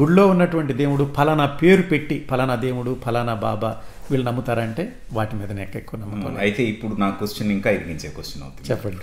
[0.00, 5.76] గుడిలో ఉన్నటువంటి దేవుడు ఫలానా పేరు పెట్టి ఫలానా దేవుడు ఫలానా బాబా వీళ్ళు నమ్ముతారంటే వాటి మీద నేను
[5.76, 8.70] ఎక్కువ నమ్మకం అయితే ఇప్పుడు నా క్వశ్చన్ ఇంకా ఇరికించే క్వశ్చన్ అవుతుంది.
[8.70, 9.00] చెప్పండి.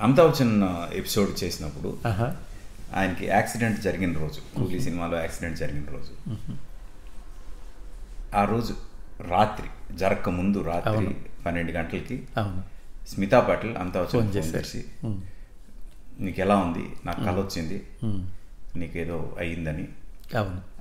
[0.00, 1.98] అమితాబ్ బచ్చన్ ఎపిసోడ్ చేసినప్పుడు
[2.96, 6.42] ఆయనకి యాక్సిడెంట్ జరిగిన రోజు కూలీ సినిమాలో యాక్సిడెంట్ జరిగిన రోజు.
[8.34, 8.74] ఆ రోజు
[9.28, 11.06] రాత్రి జరగక ముందు రాత్రి.
[11.44, 12.16] పన్నెండు గంటలకి
[13.08, 13.72] స్మితా పాటిల్
[14.04, 14.80] బచ్చన్ ఫోన్ చేసి
[16.20, 16.84] నీకు ఎలా ఉంది?
[17.06, 17.78] నాకు కళ వచ్చింది.
[18.76, 19.86] నీకేదో అయ్యిందని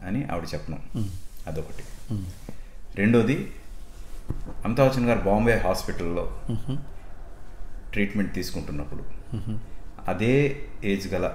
[0.08, 0.80] అని ఆవిడ చెప్పడం.
[0.96, 1.10] ఉమ్,
[1.48, 1.84] అదొకటి.
[2.96, 3.36] రెండోది
[4.66, 6.26] అమితాబ్ బచ్చన్ గారు బాంబే హాస్పిటల్లో
[7.94, 9.04] ట్రీట్మెంట్ తీసుకుంటున్నప్పుడు
[10.08, 10.34] అదే
[10.84, 11.26] ఏజ్ గల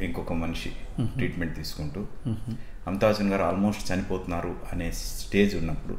[0.00, 0.70] ఇంకొక మనిషి
[1.16, 2.00] ట్రీట్మెంట్ తీసుకుంటూ
[2.90, 5.98] అమితాబ్ బచ్చన్ గారు ఆల్మోస్ట్ చనిపోతున్నారు అనే స్టేజ్ ఉన్నప్పుడు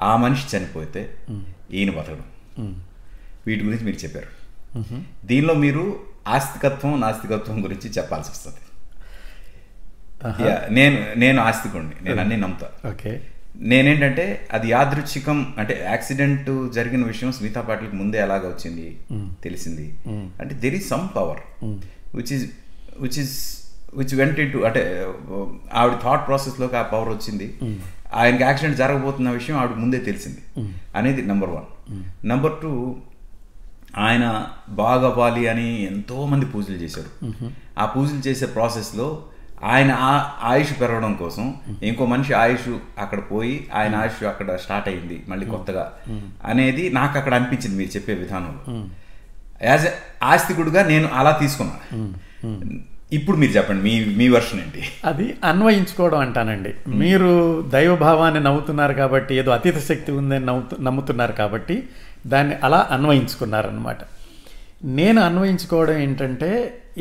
[0.00, 1.14] ఆ మనిషి చనిపోతే
[1.72, 2.26] ఈయన బతకడం.
[3.46, 4.30] వీటి గురించి మీరు చెప్పారు.
[5.26, 8.56] దీనిలో మీరు ఆస్తికత్వం నాస్తికత్వం గురించి చెప్పాల్సి వస్తుంది.
[10.74, 12.90] నేను నేను ఆస్తికుడిని నేను అన్నీ నమ్ముతా.
[12.90, 13.22] ఓకే.
[13.58, 18.98] నేనేంటంటే అది యాదృచ్ఛికం అంటే యాక్సిడెంట్ జరిగిన విషయం స్మితా పాటిల్కి ముందే ఎలాగ వచ్చింది
[19.44, 19.94] తెలిసింది.
[20.40, 21.64] అంటే there is some power
[22.16, 22.50] which is
[23.00, 23.65] which is
[23.96, 25.08] which వెంట ఇన్ అంటే
[25.74, 27.58] ఆవిడ థాట్ ప్రాసెస్లోకి ఆ పవర్ వచ్చింది.
[28.14, 30.38] ఆయనకి యాక్సిడెంట్ జరగబోతున్న విషయం ఆవిడ ముందే తెలిసింది.
[30.96, 32.96] అనేది నెంబర్ వన్ నెంబర్ టూ
[33.98, 37.26] ఆయన బాగవ్వాలి అని ఎంతో మంది పూజలు చేశారు.
[37.78, 39.22] ఆ పూజలు చేసే ప్రాసెస్లో
[39.64, 45.24] ఆయన ఆ- ఆయుష్ పెరగడం కోసం ఇంకో మనిషి ఆయుష్ అక్కడ పోయి ఆయన ఆయుష్ అక్కడ స్టార్ట్ అయింది
[45.28, 45.92] మళ్ళీ కొత్తగా.
[46.44, 48.72] అనేది నాకు అక్కడ అనిపించింది మీరు చెప్పే విధానంలో.
[49.62, 49.86] యాజ్
[50.22, 51.74] ఆస్తికుడుగా నేను అలా తీసుకున్నా
[53.16, 54.82] ఇప్పుడు మీరు చెప్పండి మీ మీ వర్షన్ ఏంటి?
[55.10, 56.72] అది అన్వయించుకోవడం అంటానండి.
[57.02, 57.30] మీరు
[57.74, 61.76] దైవభావాన్ని నవ్వుతున్నారు కాబట్టి ఏదో అతీత శక్తి ఉందని నవ్వుతు నమ్ముతున్నారు కాబట్టి
[62.34, 63.98] దాన్ని అలా అన్వయించుకున్నారనమాట
[65.00, 66.48] నేను అన్వయించుకోవడం ఏంటంటే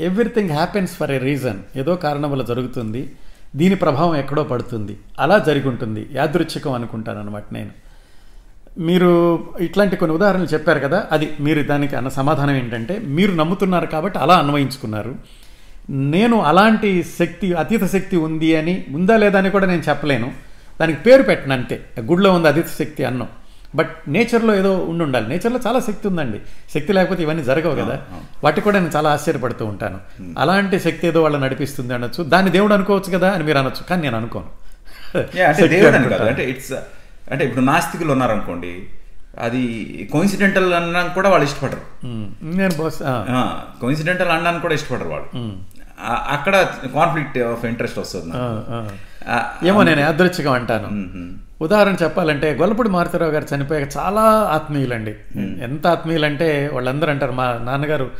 [0.07, 3.01] everything happens for a reason ఏదో కారణం వల్ల జరుగుతుంది.
[3.55, 4.93] దీని ప్రభావం ఎక్కడో పడుతుంది.
[5.19, 7.73] అలా జరిగి ఉంటుంది యాదృచ్ఛికం అనుకుంటాను అనమాట నేను.
[8.87, 9.11] మీరు
[9.59, 14.35] ఇట్లాంటి కొన్ని ఉదాహరణలు చెప్పారు కదా అది మీరు దానికి అన్న సమాధానం ఏంటంటే మీరు నమ్ముతున్నారు కాబట్టి అలా
[14.37, 15.13] అన్వయించుకున్నారు.
[15.89, 20.31] నేను అలాంటి శక్తి అతీత శక్తి ఉంది అని ఉందా లేదా అని కూడా నేను చెప్పలేను.
[20.81, 21.85] దానికి పేరు పెట్టను అంతే.
[21.99, 23.27] గుడిలో ఉంది అతీత శక్తి అన్నం.
[23.75, 26.39] బట్ నేచర్లో ఏదో ఉండి ఉండాలి నేచర్లో చాలా శక్తి ఉందండి.
[26.73, 28.01] శక్తి లేకపోతే ఇవన్నీ జరగవు కదా.
[28.43, 29.99] వాటికి కూడా నేను చాలా ఆశ్చర్యపడుతూ ఉంటాను.
[30.39, 32.23] అలాంటి శక్తి ఏదో వాళ్ళని నడిపిస్తుంది అనొచ్చు.
[32.23, 33.83] దాన్ని దేవుడు అనుకోవచ్చు కదా అని మీరు అనొచ్చు.
[33.89, 34.45] కానీ నేను అనుకోను.
[36.27, 36.73] అంటే ఇట్స్
[37.31, 38.83] అంటే ఇప్పుడు నాస్తికులు ఉన్నారనుకోండి
[39.39, 39.63] అది
[40.11, 42.05] కోయిన్సిడెంటల్ అనడానికి కూడా వాళ్ళు ఇష్టపడరు.
[42.43, 42.99] నేను బస్
[43.81, 45.49] కోయిన్సిడెంటల్ అనడానికి కూడా ఇష్టపడరు వాళ్ళు.
[46.03, 46.55] అక్కడ
[46.95, 48.31] కాన్ఫ్లిక్ట్ ఆఫ్ ఇంట్రెస్ట్ వస్తుంది
[49.67, 50.87] ఏమో నేను యాదృచ్ఛికం అంటాను.
[51.61, 54.21] ఉదాహరణ చెప్పాలంటే గొల్లపూడి మారుతారావు గారు చనిపోయాక చాలా
[54.55, 55.15] ఆత్మీయులండి.
[55.63, 58.11] ఎంత ఆత్మీయులంటే వాళ్ళందరూ అంటారు మా నాన్నగారు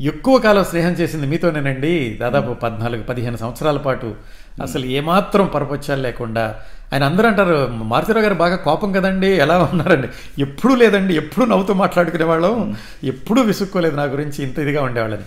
[0.00, 2.18] ఎక్కువ కాలం స్నేహం చేసింది మీతోనేనండి.
[2.20, 4.14] దాదాపు పద్నాలుగు పదిహేను సంవత్సరాల పాటు
[4.62, 6.54] అసలు ఏమాత్రం పరపచ్చాలు లేకుండా
[6.92, 10.08] ఆయన అందరూ అంటారు మారుతిరావు గారు బాగా కోపం కదండి ఎలా ఉన్నారండి?
[10.38, 15.22] ఎప్పుడూ లేదండి ఎప్పుడూ నవ్వుతూ మాట్లాడుకునే వాళ్ళం ఎప్పుడూ విసుక్కోలేదు నా గురించి ఇంత ఇదిగా ఉండేవాళ్ళని.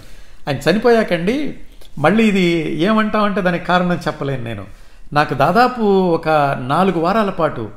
[0.47, 1.57] ఆయన చనిపోయాకండి
[1.97, 4.65] మళ్ళీ ఇది ఏమంటామంటే దానికి కారణం చెప్పలేను నేను.
[5.13, 5.81] నాకు దాదాపు
[6.13, 6.29] ఒక
[6.67, 7.69] నాలుగు వారాల పాటు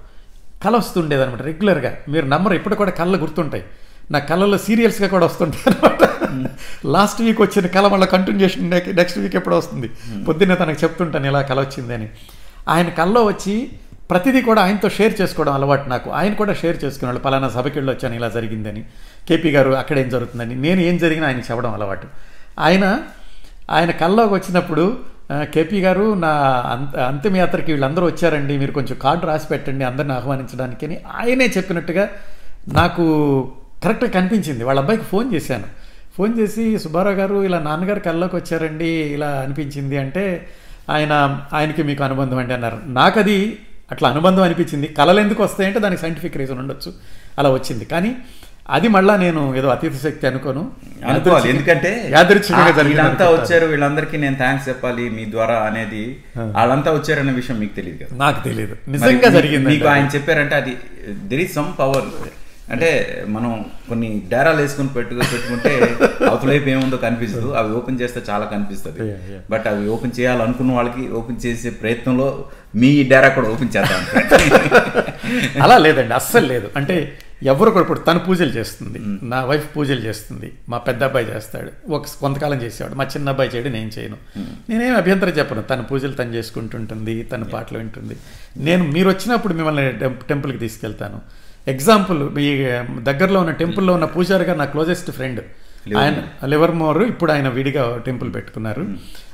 [0.64, 1.96] కళ వస్తుండేది అనమాట రెగ్యులర్గా.
[2.08, 3.64] మీరు నమ్మరు ఇప్పుడు కూడా కళ్ళు గుర్తుంటాయి.
[4.10, 6.10] నా కళలో సీరియల్స్గా కూడా వస్తుంటాయి అనమాట
[6.86, 9.90] లాస్ట్ వీక్ వచ్చిన కళ మళ్ళీ కంటిన్యూషన్ నెక్స్ట్ వీక్ ఎప్పుడు వస్తుంది.
[10.24, 12.08] పొద్దున్నే తనకు చెప్తుంటాను ఇలా కళ వచ్చింది అని.
[12.68, 13.70] ఆయన కల్లో వచ్చి
[14.10, 16.10] ప్రతిదీ కూడా ఆయనతో షేర్ చేసుకోవడం అలవాటు నాకు.
[16.10, 18.84] ఆయన కూడా షేర్ చేసుకున్నాడు పలానా సభకి వెళ్ళి వచ్చాను ఇలా జరిగిందని.
[19.28, 20.54] కేపీ గారు అక్కడ ఏం జరుగుతుందని.
[20.54, 22.06] నేను ఏం జరిగినా ఆయన చెప్పడం అలవాటు.
[22.58, 22.98] ఆయన
[23.70, 24.98] ఆయన కల్లోకి వచ్చినప్పుడు
[25.32, 26.28] కేపీ గారు నా
[26.72, 32.08] అంత అంతిమయాత్రకి వీళ్ళందరూ వచ్చారండి మీరు కొంచెం కార్డు రాసి పెట్టండి అందరిని ఆహ్వానించడానికి అని ఆయనే చెప్పినట్టుగా
[32.68, 33.04] నాకు
[33.84, 34.64] కరెక్ట్గా కనిపించింది.
[34.64, 35.64] వాళ్ళ అబ్బాయికి ఫోన్ చేశాను.
[36.16, 40.48] ఫోన్ చేసి సుబ్బారావు గారు ఇలా నాన్నగారు కల్లోకి వచ్చారండి ఇలా అనిపించింది అంటే
[40.90, 42.78] ఆయన ఆయనకి మీకు అనుబంధం అండి అన్నారు.
[42.86, 43.58] నాకు అది
[43.90, 44.86] అట్లా అనుబంధం అనిపించింది.
[44.86, 46.92] కళలు ఎందుకు వస్తాయంటే దానికి సైంటిఫిక్ రీజన్ ఉండొచ్చు.
[47.38, 47.84] అలా వచ్చింది.
[47.84, 48.16] కానీ
[48.68, 50.70] అది మళ్ళా నేను ఏదో అతీత శక్తి అనుకోను.
[51.06, 51.48] అనుకోవాలి.
[51.48, 51.90] ఎందుకంటే
[52.82, 53.30] వీళ్ళంతా.
[53.30, 56.16] వచ్చారు వీళ్ళందరికీ నేను థ్యాంక్స్ చెప్పాలి మీ ద్వారా అనేది.
[56.38, 58.16] వాళ్ళంతా వచ్చారనే విషయం మీకు తెలియదు కదా.
[58.16, 58.76] నాకు తెలియదు.
[58.88, 60.76] నిజంగా జరిగింది మీకు ఆయన చెప్పారంటే అది
[61.08, 62.04] దెర్ ఇస్ సమ్ పవర్
[62.70, 67.56] అంటే మనం కొన్ని డేరాలు వేసుకుని పెట్టు పెట్టుకుంటే అవతలైపు ఏముందో కనిపిస్తుంది.
[67.56, 69.12] అవి ఓపెన్ చేస్తే చాలా కనిపిస్తుంది.
[69.50, 74.04] బట్ అవి ఓపెన్ చేయాలనుకున్న వాళ్ళకి ఓపెన్ చేసే ప్రయత్నంలో మీ డేరా కూడా ఓపెన్ చేద్దాం.
[75.62, 76.70] అలా లేదండి అస్సలు లేదు.
[76.76, 78.98] అంటే ఎవరు కూడా ఇప్పుడు తను పూజలు చేస్తుంది.
[79.22, 80.52] నా వైఫ్ పూజలు చేస్తుంది.
[80.68, 81.92] మా పెద్ద అబ్బాయి చేస్తాడు.
[81.92, 82.94] ఒక కొంతకాలం చేసేవాడు.
[82.94, 84.16] మా చిన్న అబ్బాయి చేయడు నేను చేయను.
[84.70, 85.62] నేనేం అభ్యంతరం చెప్పను.
[85.62, 88.16] తన పూజలు తను చేసుకుంటుంటుంది తన పాటలు వింటుంది.
[88.56, 91.20] నేను మీరు వచ్చినప్పుడు మిమ్మల్ని టెంప్- టెంపుల్కి తీసుకెళ్తాను.
[91.70, 92.46] ఎగ్జాంపుల్ మీ
[93.10, 95.40] దగ్గరలో ఉన్న టెంపుల్లో ఉన్న పూజారి గారు నా క్లోజెస్ట్ ఫ్రెండ్
[95.98, 98.86] ఆయన లివర్మోర్ ఇప్పుడు ఆయన విడిగా టెంపుల్ పెట్టుకున్నారు.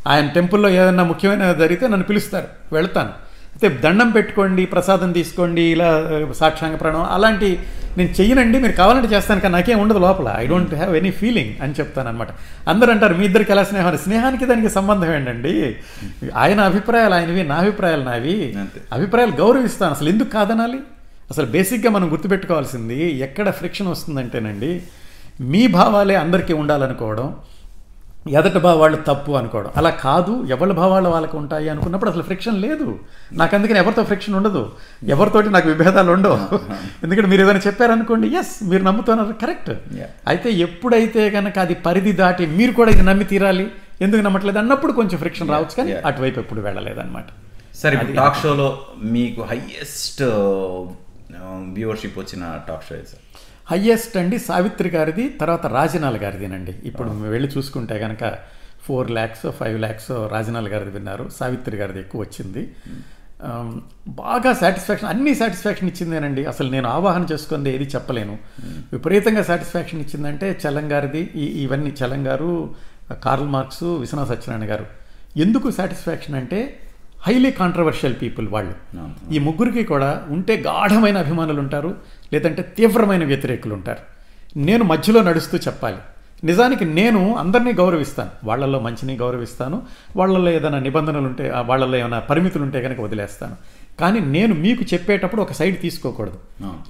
[0.07, 2.49] ఆయన టెంపుల్లో ఏదైనా ముఖ్యమైన జరిగితే నన్ను పిలుస్తారు.
[2.75, 3.13] వెళ్తాను.
[3.57, 5.89] అయితే దండం పెట్టుకోండి ప్రసాదం తీసుకోండి ఇలా
[6.39, 7.49] సాక్షాంగ ప్రణవం అలాంటి
[7.99, 10.35] నేను చెయ్యనండి మీరు కావాలంటే చేస్తాను కానీ నాకేం ఉండదు లోపల.
[10.37, 12.29] I don't have any feeling అని చెప్తాను అనమాట
[12.69, 13.99] అందరూ అంటారు మీ ఇద్దరికి ఎలా స్నేహం.
[14.05, 15.55] స్నేహానికి దానికి సంబంధం ఏంటండి?
[16.35, 18.57] ఆయన అభిప్రాయాలు ఆయనవి నా అభిప్రాయాలు నావి.
[18.93, 19.95] అభిప్రాయాలు గౌరవిస్తాను.
[19.95, 20.79] అసలు ఎందుకు కాదనాలి?
[21.31, 24.83] అసలు బేసిక్గా మనం గుర్తుపెట్టుకోవాల్సింది ఎక్కడ ఫ్రిక్షన్ వస్తుందంటేనండి
[25.41, 27.35] మీ భావాలే అందరికీ ఉండాలనుకోవడం
[28.29, 29.71] ఎదట భావాళ్ళు తప్పు అనుకోవడం.
[29.77, 32.99] అలా కాదు ఎవరి భావాలు వాళ్ళకు ఉంటాయి అనుకున్నప్పుడు అసలు ఫ్రిక్షన్ లేదు.
[33.33, 34.73] నాకు అందుకని ఎవరితో ఫ్రిక్షన్ ఉండదు.
[35.05, 36.39] ఎవరితోటి నాకు విభేదాలు ఉండవు.
[37.05, 39.71] ఎందుకంటే మీరు ఏదైనా చెప్పారనుకోండి ఎస్ మీరు నమ్ముతున్నారు కరెక్ట్.
[40.29, 45.19] అయితే ఎప్పుడైతే కనుక అది పరిధి దాటి మీరు కూడా ఇది నమ్మి తీరాలి ఎందుకు నమ్మట్లేదు అన్నప్పుడు కొంచెం
[45.19, 45.93] ఫ్రిక్షన్ రావచ్చు కానీ.
[45.93, 47.25] అటువైపు ఎప్పుడు వెళ్ళలేదన్నమాట.
[47.75, 50.23] సరే టాక్ షోలో మీకు హైయెస్ట్
[51.53, 53.23] వ్యూవర్షిప్ వచ్చిన టాక్ షో సార్.
[53.71, 56.75] హయ్యెస్ట్ అండి సావిత్రి గారిది తర్వాత రాజనాల్ గారిదేనండి.
[56.85, 58.39] ఇప్పుడు వెళ్ళి చూసుకుంటే కనుక
[58.87, 61.29] ఫోర్ ల్యాక్స్ ఫైవ్ ల్యాక్స్ రాజనాల్ గారిది విన్నారు.
[61.29, 62.75] సావిత్రి గారిది ఎక్కువ వచ్చింది.
[63.45, 66.45] ఆమ్, బాగా సాటిస్ఫాక్షన్ అన్ని సాటిస్ఫాక్షన్ ఇచ్చిందేనండి.
[66.47, 68.39] అసలు నేను ఆవాహన చేసుకుంది ఏది చెప్పలేను.
[68.93, 72.75] విపరీతంగా సాటిస్ఫాక్షన్ ఇచ్చిందంటే చలం గారిది ఈ ఇవన్నీ చలం గారు
[73.25, 74.87] కార్ల్ మార్క్స్ విశ్వనాథ్ సత్యనారాయణ గారు.
[75.37, 76.81] ఎందుకు సాటిస్ఫాక్షన్ అంటే
[77.21, 78.97] హైలీ కాంట్రవర్షియల్ పీపుల్ వాళ్ళు.
[79.35, 81.95] ఈ ముగ్గురికి కూడా ఉంటే గాఢమైన అభిమానులు ఉంటారు
[82.33, 83.99] లేదంటే తీవ్రమైన వ్యతిరేకులు ఉంటారు.
[84.59, 85.97] నేను మధ్యలో నడుస్తూ చెప్పాలి.
[86.45, 88.31] నిజానికి నేను అందరినీ గౌరవిస్తాను.
[88.45, 89.83] వాళ్ళల్లో మంచిని గౌరవిస్తాను.
[90.17, 93.57] వాళ్ళల్లో ఏదైనా నిబంధనలు ఉంటే వాళ్ళల్లో ఏమైనా పరిమితులు ఉంటే కనుక వదిలేస్తాను.
[94.01, 96.39] కానీ నేను మీకు చెప్పేటప్పుడు ఒక సైడ్ తీసుకోకూడదు.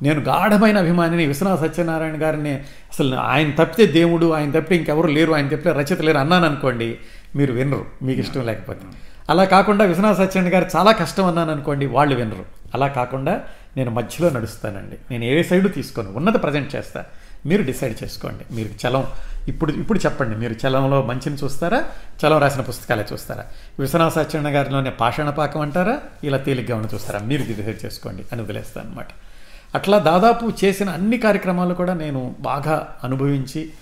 [0.02, 5.46] నేను గాఢమైన అభిమానిని విశ్వనాథ సత్యనారాయణ గారిని అసలు ఆయన తప్పితే దేవుడు ఆయన తప్పితే ఇంకెవరు లేరు ఆయన
[5.48, 6.96] తప్పితే రచయిత లేరు అన్నాను అనుకోండి
[7.36, 7.84] మీరు వినరు.
[8.02, 8.80] మీకు ఇష్టం లేకపోతే.
[9.30, 12.44] అలా కాకుండా విశ్వనాథ సత్యనారాయణ గారు చాలా కష్టం అన్నాను అనుకోండి వాళ్ళు వినరు.
[12.74, 13.42] అలా కాకుండా
[13.76, 14.96] నేను మధ్యలో నడుస్తానండి.
[15.10, 17.04] నేను ఏ సైడు తీసుకోను ఉన్నది ప్రజెంట్ చేస్తా.
[17.46, 18.54] మీరు డిసైడ్ చేసుకోండి.
[18.54, 19.06] మీరు చలం.
[19.48, 20.36] ఇప్పుడు ఇప్పుడు చెప్పండి.
[20.36, 21.84] మీరు చలంలో మంచిని చూస్తారా?
[22.22, 23.44] చలం రాసిన పుస్తకాలే చూస్తారా?
[23.80, 25.98] విశ్వనాథ సత్యనారాయణ గారిలోనే పాషాణపాకం అంటారా?
[26.24, 27.20] ఇలా తేలిగ్గా ఉన్న చూస్తారా?
[27.20, 29.06] మీరు డిసైడ్ చేసుకోండి అని వదిలేస్తాను అనమాట
[29.74, 33.72] అట్లా దాదాపు చేసిన అన్ని కార్యక్రమాలు కూడా నేను బాగా అనుభవించి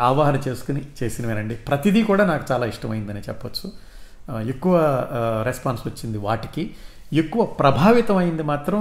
[0.00, 1.54] ఆవాహన చేసుకుని చేసినవేనండి.
[1.54, 3.93] ప్రతిదీ కూడా నాకు చాలా ఇష్టమైందని చెప్పొచ్చు.
[4.52, 4.74] ఎక్కువ
[5.44, 6.64] రెస్పాన్స్ వచ్చింది వాటికి.
[7.12, 8.80] ఎక్కువ ప్రభావితమైంది మాత్రం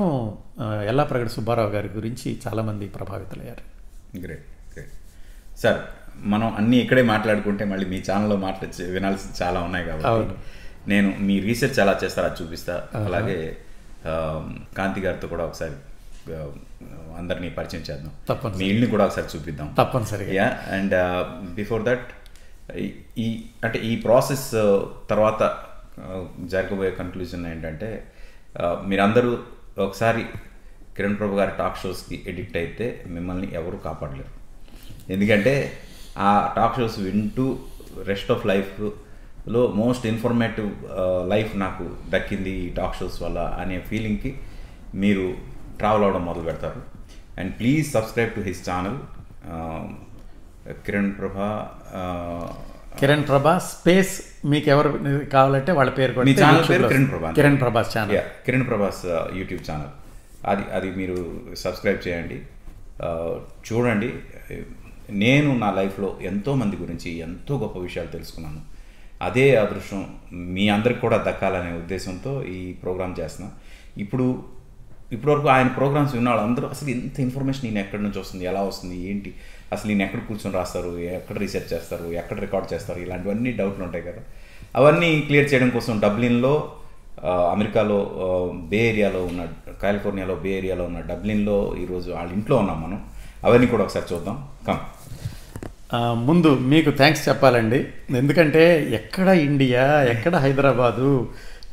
[0.89, 3.64] ఎల్లాప్రగడ సుబ్బారావు గారి గురించి చాలామంది ప్రభావితులయ్యారు.
[4.20, 4.94] గ్రేట్ గ్రేట్
[5.62, 5.80] సార్
[6.32, 10.36] మనం అన్నీ ఇక్కడే మాట్లాడుకుంటే మళ్ళీ మీ ఛానల్లో మాట్లాడి వినాల్సి చాలా ఉన్నాయి కాబట్టి.
[10.91, 12.76] నేను మీ రీసెర్చ్ ఎలా చేస్తారో అది చూపిస్తా.
[13.08, 13.38] అలాగే
[14.78, 15.76] కాంతి గారితో కూడా ఒకసారి
[17.20, 18.12] అందరినీ పరిచయం చేద్దాం.
[18.30, 18.60] తప్పనిసరి.
[18.64, 19.68] మీ ఇల్ని కూడా ఒకసారి చూపిద్దాం.
[19.80, 20.96] తప్పనిసరిగా అండ్
[21.56, 22.08] బిఫోర్ దట్
[23.26, 23.28] ఈ
[23.66, 24.47] అంటే ఈ ప్రాసెస్
[25.11, 25.41] తర్వాత
[26.53, 27.89] జరగబోయే కన్క్లూజన్ ఏంటంటే
[28.89, 29.32] మీరందరూ
[29.88, 30.24] ఒకసారి
[30.97, 34.32] కిరణ్ ప్రభు గారి టాక్ షోస్కి ఎడిక్ట్ అయితే మిమ్మల్ని ఎవరు కాపాడలేరు.
[35.14, 35.53] ఎందుకంటే
[36.28, 37.45] ఆ టాక్ షోస్ వింటూ
[38.09, 40.70] రెస్ట్ ఆఫ్ లైఫ్లో మోస్ట్ ఇన్ఫర్మేటివ్
[41.34, 44.32] లైఫ్ నాకు దక్కింది ఈ టాక్ షోస్ వల్ల అనే ఫీలింగ్కి
[45.03, 45.26] మీరు
[45.80, 46.82] ట్రావెల్ అవడం మొదలు పెడతారు
[47.41, 48.99] and please subscribe to his channel
[50.86, 51.47] Kiran Prabha
[52.99, 54.14] Kiran Prabha space
[54.51, 54.89] మీకు ఎవరు
[55.36, 58.22] కావాలంటే వాళ్ళ పేరు మీ కొడితే ఛానల్ పేరు Kiran Prabha Kiran Prabhas channel.
[58.45, 59.01] Kiran Prabhas
[59.39, 59.93] YouTube channel.
[60.51, 61.18] అది అది మీరు
[61.64, 62.38] సబ్స్క్రైబ్ చేయండి.
[63.68, 64.09] చూడండి.
[65.24, 68.61] నేను నా లైఫ్లో ఎంతో మంది గురించి ఎంతో గొప్ప విషయాలు తెలుసుకున్నాను.
[69.28, 70.01] అదే అదృష్టం
[70.55, 73.49] మీ అందరికి కూడా దక్కాలనే ఉద్దేశంతో ఈ ప్రోగ్రామ్ చేస్తున్నా.
[74.03, 74.26] ఇప్పుడు
[75.16, 79.32] ఇప్పటివరకు ఆయన ప్రోగ్రామ్స్ విన్న వాళ్ళందరూ అసలు ఇంత ఇన్ఫర్మేషన్ ఈయన ఎక్కడి నుంచి వస్తుంది ఎలా వస్తుంది ఏంటి?
[79.76, 84.22] అసలు ఈయన ఎక్కడ కూర్చొని రాస్తారు ఎక్కడ రీసెర్చ్ చేస్తారు ఎక్కడ రికార్డ్ చేస్తారు ఇలాంటివన్నీ డౌట్లు ఉంటాయి కదా.
[84.80, 86.54] అవన్నీ క్లియర్ చేయడం కోసం డబ్లిన్లో
[87.54, 87.98] అమెరికాలో
[88.72, 89.42] బే ఏరియాలో ఉన్న
[89.84, 93.00] కాలిఫోర్నియాలో బే ఏరియాలో ఉన్న డబ్లిన్లో ఈరోజు వాళ్ళ ఇంట్లో ఉన్నాం మనం.
[93.48, 94.36] అవన్నీ కూడా ఒకసారి చూద్దాం.
[94.68, 94.82] కమ్
[96.28, 97.80] ముందు మీకు థ్యాంక్స్ చెప్పాలండి.
[98.22, 98.64] ఎందుకంటే
[99.00, 101.10] ఎక్కడ ఇండియా ఎక్కడ హైదరాబాదు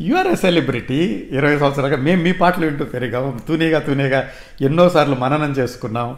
[0.08, 0.98] యూఆర్ ఎ సెలబ్రిటీ
[1.38, 4.20] ఇరవై సంవత్సరాలుగా మేము మీ పాటలు వింటూ పెరిగాం తూనేగా తూనేగా
[4.68, 6.10] ఎన్నోసార్లు మననం చేసుకున్నాం.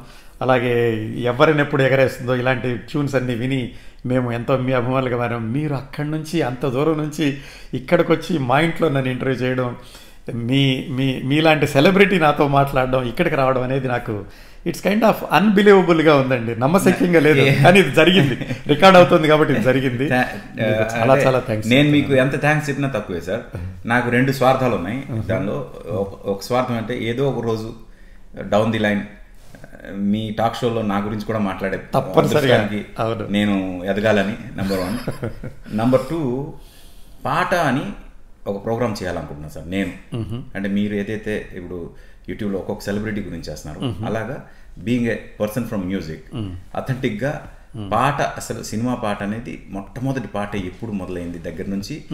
[0.43, 0.75] అలాగే
[1.23, 3.61] ఎవరిని ఎప్పుడు ఎగరేస్తుందో ఇలాంటి ట్యూన్స్ అన్నీ విని
[4.07, 5.43] మేము ఎంతో మీ అభిమానులుగా మారాం.
[5.53, 7.27] మీరు అక్కడి నుంచి అంత దూరం నుంచి
[7.75, 9.69] ఇక్కడికి వచ్చి మా ఇంట్లో నన్ను ఇంటర్వ్యూ చేయడం
[10.43, 10.63] మీ
[10.97, 14.15] మీ మీలాంటి సెలబ్రిటీ నాతో మాట్లాడడం ఇక్కడికి రావడం అనేది నాకు
[14.67, 16.53] ఇట్స్ కైండ్ ఆఫ్ అన్బిలీవబుల్గా ఉందండి.
[16.55, 17.45] నమ్మశక్యంగా లేదు.
[17.65, 18.37] కానీ ఇది జరిగింది.
[18.69, 20.07] రికార్డ్ అవుతుంది కాబట్టి ఇది జరిగింది.
[20.95, 23.43] చాలా చాలా థ్యాంక్స్ నేను మీకు ఎంత థ్యాంక్స్ చెప్పినా తక్కువే సార్.
[23.93, 25.01] నాకు రెండు స్వార్థాలు ఉన్నాయి.
[25.31, 25.57] దానిలో
[26.25, 27.71] ఒక స్వార్థం అంటే ఏదో ఒక రోజు
[28.55, 29.03] డౌన్ ది లైన్
[29.91, 32.57] మీ టాక్ షోలో నా గురించి కూడా మాట్లాడే తప్పనిసరిగా.
[33.31, 34.99] నేను ఎదగాలని నంబర్ వన్
[35.77, 36.53] నంబర్ టూ
[37.25, 37.93] పాట అని
[38.47, 39.93] ఒక ప్రోగ్రామ్ చేయాలనుకుంటున్నాను సార్ నేను.
[40.55, 41.91] అంటే మీరు ఏదైతే ఇప్పుడు
[42.29, 44.47] యూట్యూబ్లో ఒక్కొక్క సెలబ్రిటీ గురించి చేస్తున్నారు అలాగా
[44.79, 46.25] being a person from music
[46.77, 47.49] అథెంటిక్గా
[47.93, 52.05] పాట అసలు సినిమా పాట అనేది మొట్టమొదటి పాట ఎప్పుడు మొదలైంది దగ్గర నుంచి.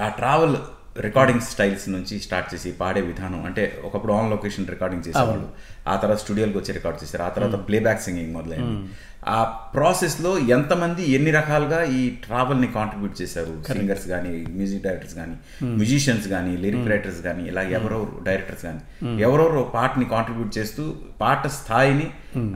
[0.00, 0.56] ఆ ట్రావెల్
[1.00, 5.48] రికార్డింగ్ స్టైల్స్ నుంచి స్టార్ట్ చేసి పాడే విధానం అంటే ఒకప్పుడు ఆన్ లొకేషన్ రికార్డింగ్ చేసేవాళ్ళు.
[5.88, 7.22] ఆ తర్వాత స్టూడియోకి వచ్చి రికార్డ్ చేశారు.
[7.22, 8.76] ఆ తర్వాత ప్లేబ్యాక్ సింగింగ్ మొదలైంది.
[9.34, 9.36] ఆ
[9.74, 13.52] ప్రాసెస్లో ఎంతమంది ఎన్ని రకాలుగా ఈ ట్రావెల్ని కాంట్రిబ్యూట్ చేశారు?
[13.68, 15.36] సింగర్స్ కానీ మ్యూజిక్ డైరెక్టర్స్ కానీ
[15.78, 18.80] మ్యూజిషియన్స్ కానీ లిరిక్ రైటర్స్ కానీ ఇలా ఎవరెవరు డైరెక్టర్స్ కానీ
[19.22, 20.84] ఎవరెవరు పాటని కాంట్రిబ్యూట్ చేస్తూ
[21.20, 22.06] పాట స్థాయిని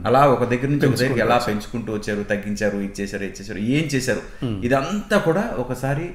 [0.05, 3.85] అలా ఒక దగ్గర నుంచి ఒక దగ్గరికి ఎలా పెంచుకుంటూ వచ్చారు తగ్గించారు ఇది చేశారు ఇది చేశారు ఏం
[3.95, 4.23] చేశారు?
[4.67, 6.07] ఇదంతా కూడా ఒకసారి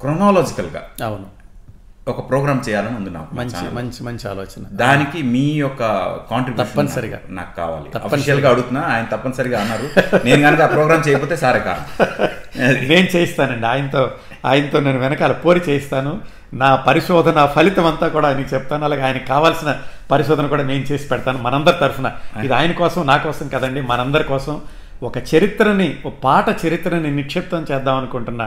[0.00, 1.26] క్రొనాలజికల్గా అవును.
[2.08, 3.74] ఒక ప్రోగ్రామ్ చేయాలని ఉంది నాకు మంచి.
[3.74, 4.62] మంచి మంచి ఆలోచన.
[4.72, 5.82] దానికి మీ యొక్క
[6.30, 7.18] కాంట్రిబ్యూషన్ తప్పనిసరిగా.
[7.28, 7.90] నాకు- కావాలి.
[8.04, 10.00] అఫీషియల్గా అడుగుతున్నా ఆయన తప్పనిసరిగా అన్నారు.
[10.24, 12.04] నేను కనుక ఆ ప్రోగ్రామ్ చేయకపోతే సారే కాదు.
[12.62, 13.66] నేను చేయిస్తానండి.
[13.66, 14.10] ఆయనతో
[14.46, 16.20] ఆయనతో నేను వెనకాల పోరి చేయిస్తాను.
[16.54, 18.84] నా పరిశోధన ఫలితం అంతా కూడా ఆయనకి చెప్తాను.
[18.84, 19.76] అలాగే ఆయనకు కావాల్సిన
[20.10, 22.12] పరిశోధన కూడా నేను చేసి పెడతాను మనందరి తరఫున.
[22.44, 23.80] ఇది ఆయన కోసం నా కోసం కదండి.
[23.80, 24.60] మనందరి కోసం.
[25.02, 28.42] ఒక చరిత్రని ఒక పాట చరిత్రని నిక్షిప్తం చేద్దాం అనుకుంటున్న.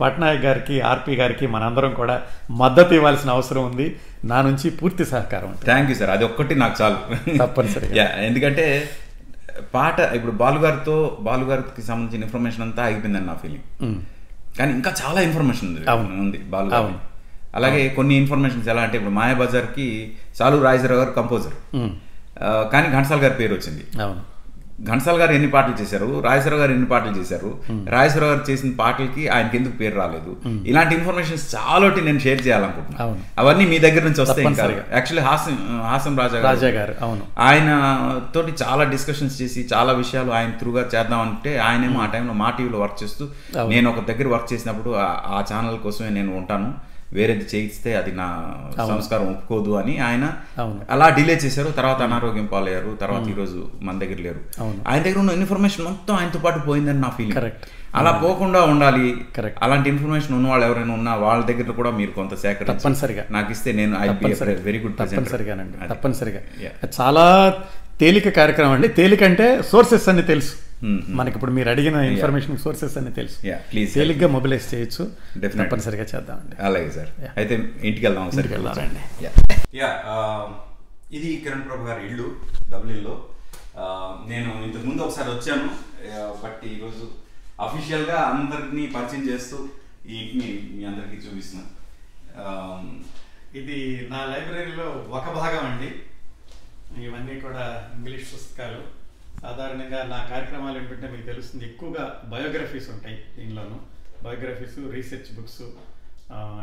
[0.00, 2.14] పట్నాయక్ గారికి ఆర్పి గారికి మనందరం కూడా
[2.60, 3.86] మద్దతు ఇవ్వాల్సిన అవసరం ఉంది.
[4.30, 6.98] నా నుంచి పూర్తి సహకారం థ్యాంక్ యూ సార్ అది ఒక్కటి నాకు చాలు.
[7.42, 7.92] తప్పనిసరిగా.
[8.00, 8.64] యా ఎందుకంటే
[9.74, 10.96] పాట ఇప్పుడు బాలుగారితో
[11.26, 13.66] బాలుగారికి సంబంధించిన ఇన్ఫర్మేషన్ అంతా అయిపోయిందని నా ఫీలింగ్
[14.58, 15.82] కానీ ఇంకా చాలా ఇన్ఫర్మేషన్ ఉంది.
[16.24, 16.96] ఉంది బాలుగారి.
[17.58, 19.86] అలాగే కొన్ని ఇన్ఫర్మేషన్స్ ఎలా అంటే ఇప్పుడు మాయాబజార్కి
[20.38, 21.92] సాలు రాజరావు గారు కంపోజర్ ఉమ్,
[22.72, 23.84] కానీ ఘంటసాల గారి పేరు వచ్చింది.
[24.04, 24.20] అవును.
[24.84, 26.20] ఘంటసాల గారు ఎన్ని పాటలు చేశారు?
[26.20, 27.58] రాజేశ్వరరావు గారు ఎన్ని పాటలు చేశారు?
[27.88, 30.36] రాజేశ్వరరావు గారు చేసిన పాటలకి ఆయనకి ఎందుకు పేరు రాలేదు?
[30.66, 33.10] ఇలాంటి ఇన్ఫర్మేషన్ చాలా నేను షేర్ చేయాలనుకుంటున్నాను.
[33.10, 33.20] అవును.
[33.38, 34.46] అవన్నీ మీ దగ్గర నుంచి వస్తాయి.
[34.46, 36.46] యాక్చువల్లీ హాసం హాసం రాజా గారు.
[36.46, 37.20] రాజా గారు అవును.
[37.38, 37.68] ఆయన
[38.34, 43.02] తోటి చాలా డిస్కషన్స్ చేసి చాలా విషయాలు ఆయన త్రూగా చేద్దామంటే ఆయనేమో ఆ టైంలో మా టీవీలో వర్క్
[43.02, 43.28] చేస్తూ.
[43.68, 46.89] నేను ఒక దగ్గర వర్క్ చేసినప్పుడు ఆ ఛానల్ కోసమే నేను ఉంటాను.
[47.12, 48.26] వేరేది చేయిస్తే అది నా
[48.88, 50.24] సంస్కారం ఒప్పుకోదు అని ఆయన.
[50.90, 54.40] అలా డిలే చేశారు తర్వాత అనారోగ్యం పాలయ్యారు తర్వాత ఈ రోజు మన దగ్గర లేరు.
[54.88, 57.50] ఆయన దగ్గర ఉన్న ఇన్ఫర్మేషన్ మొత్తం ఆయనతో పాటు పోయిందని నా ఫీలింగ్.
[57.94, 59.06] అలా పోకుండా ఉండాలి.
[59.62, 63.24] అలాంటి ఇన్ఫర్మేషన్ ఉన్న వాళ్ళు ఎవరైనా ఉన్నా వాళ్ళ దగ్గర కూడా మీరు కొంత సేకరించి తప్పనిసరిగా.
[63.30, 63.96] నాకు ఇస్తే నేను
[64.68, 66.40] వెరీ గుడ్ తప్పనిసరిగానండి తప్పనిసరిగా.
[67.00, 67.26] చాలా
[68.00, 70.52] తేలిక కార్యక్రమం అండి తేలిక అంటే సోర్సెస్ అన్ని తెలుసు.
[71.18, 73.38] మనకి ఇప్పుడు మీరు అడిగిన ఇన్ఫర్మేషన్ సోర్సెస్ అన్ని తెలుసు.
[73.46, 73.92] Yeah, please.
[73.94, 75.02] తేలిగ్గా మొబిలైజ్ చేయొచ్చు.
[75.04, 75.62] Definitely.
[75.62, 76.56] తప్పనిసరిగా చేద్దామండి.
[76.66, 77.10] అలాగే సార్.
[77.36, 77.54] అయితే
[77.88, 79.02] ఇంటికి వెళ్దాం ఒకసారి ఇంటికి వెళ్దామండి.
[79.80, 79.90] యా
[81.18, 82.28] ఇది కిరణ్ ప్రభు గారి ఇల్లు
[82.70, 83.16] డబ్లిన్లో.
[84.32, 85.68] నేను ఇంతకు ముందు ఒకసారి వచ్చాను.
[86.44, 87.04] బట్ ఈరోజు
[87.66, 89.68] అఫీషియల్గా అందరినీ పరిచయం చేస్తూ
[90.08, 91.70] ఈ ఇంటిని మీ అందరికీ చూపిస్తున్నాను
[92.42, 93.04] Um,
[93.54, 95.88] ఇది నా లైబ్రరీలో ఒక భాగం అండి.
[97.04, 97.64] ఇవన్నీ కూడా
[97.96, 98.99] ఇంగ్లీష్ పుస్తకాలు.
[99.42, 103.80] సాధారణంగా నా కార్యక్రమాలు ఏంటంటే మీకు తెలుస్తుంది ఎక్కువగా బయోగ్రఫీస్ ఉంటాయి దీనిలోను.
[104.22, 105.62] Biographies research books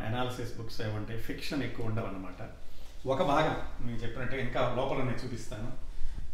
[0.08, 1.20] analysis books అవి ఉంటాయి.
[1.20, 2.42] ఫిక్షన్ ఎక్కువ ఉండవు అనమాట
[3.08, 5.72] ఒక భాగం మీకు చెప్పినట్టు ఇంకా లోపల నేను చూపిస్తాను.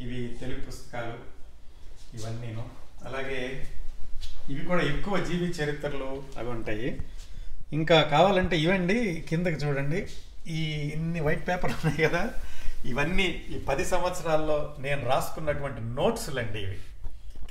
[0.03, 1.15] ఇవి తెలుగు పుస్తకాలు
[2.17, 2.65] ఇవన్నీను.
[3.05, 3.67] అలాగే
[4.49, 7.01] ఇవి కూడా ఎక్కువ జీవి చరిత్రలు అవి ఉంటాయి.
[7.73, 10.07] ఇంకా కావాలంటే ఇవండి కిందకి చూడండి.
[10.47, 10.61] ఈ
[10.95, 12.33] ఇన్ని వైట్ పేపర్ ఉన్నాయి కదా.
[12.85, 16.79] ఇవన్నీ ఈ పది సంవత్సరాల్లో నేను రాసుకున్నటువంటి నోట్స్లు అండి ఇవి.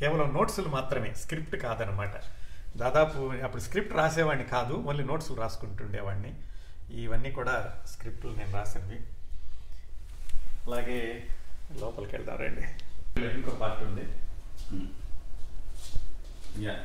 [0.01, 2.15] కేవలం నోట్స్లు మాత్రమే స్క్రిప్ట్ కాదనమాట
[2.77, 6.35] దాదాపు అప్పుడు స్క్రిప్ట్ రాసేవాడిని కాదు మళ్ళీ నోట్స్లు రాసుకుంటుండేవాడిని.
[7.03, 8.99] ఇవన్నీ కూడా స్క్రిప్ట్లు నేను రాసినవి.
[10.67, 11.27] అలాగే
[11.81, 12.61] లోపలికి వెళ్దాం రండి.
[13.25, 14.05] ఇంకో పార్ట్ ఉంది.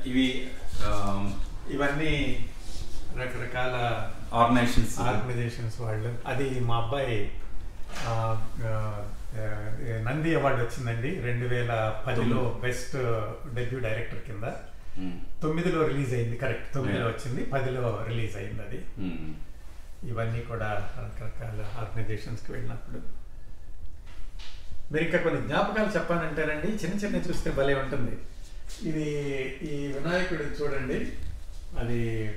[0.09, 0.51] ఇవి
[1.69, 2.45] ఇవన్నీ
[3.17, 3.75] రకరకాల
[4.33, 6.17] ఆర్గనైజేషన్స్ ఆర్గనైజేషన్స్ వాళ్ళు.
[6.25, 7.31] అది మా అబ్బాయి
[10.03, 11.19] నంది అవార్డు వచ్చిందండి.
[11.19, 12.95] రెండు వేల పదిలో బెస్ట్
[13.53, 14.43] డెబ్యూ డైరెక్టర్ కింద.
[15.43, 16.37] తొమ్మిదిలో రిలీజ్ అయింది.
[16.37, 16.73] కరెక్ట్.
[16.73, 17.07] తొమ్మిదిలో.
[17.07, 17.45] వచ్చింది.
[17.45, 18.85] పదిలో రిలీజ్ అయింది అది.
[20.03, 23.01] ఇవన్నీ కూడా రకరకాల ఆర్గనైజేషన్స్కి వెళ్ళినప్పుడు.
[24.93, 28.17] మీరు ఇంకా కొన్ని జ్ఞాపకాలు చెప్పానంటేనండి చిన్న చిన్న చూస్తే భలే ఉంటుంది.
[28.89, 29.09] ఇది
[29.61, 31.13] ఈ వినాయకుడు చూడండి.
[31.79, 32.31] అది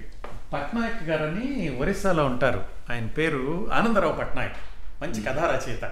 [0.52, 2.64] పట్నాయక్ గారని ఒరిస్సాలో ఉంటారు.
[2.90, 4.56] ఆయన పేరు ఆనందరావు పట్నాయక్.
[5.02, 5.84] మంచి కథా రచయిత.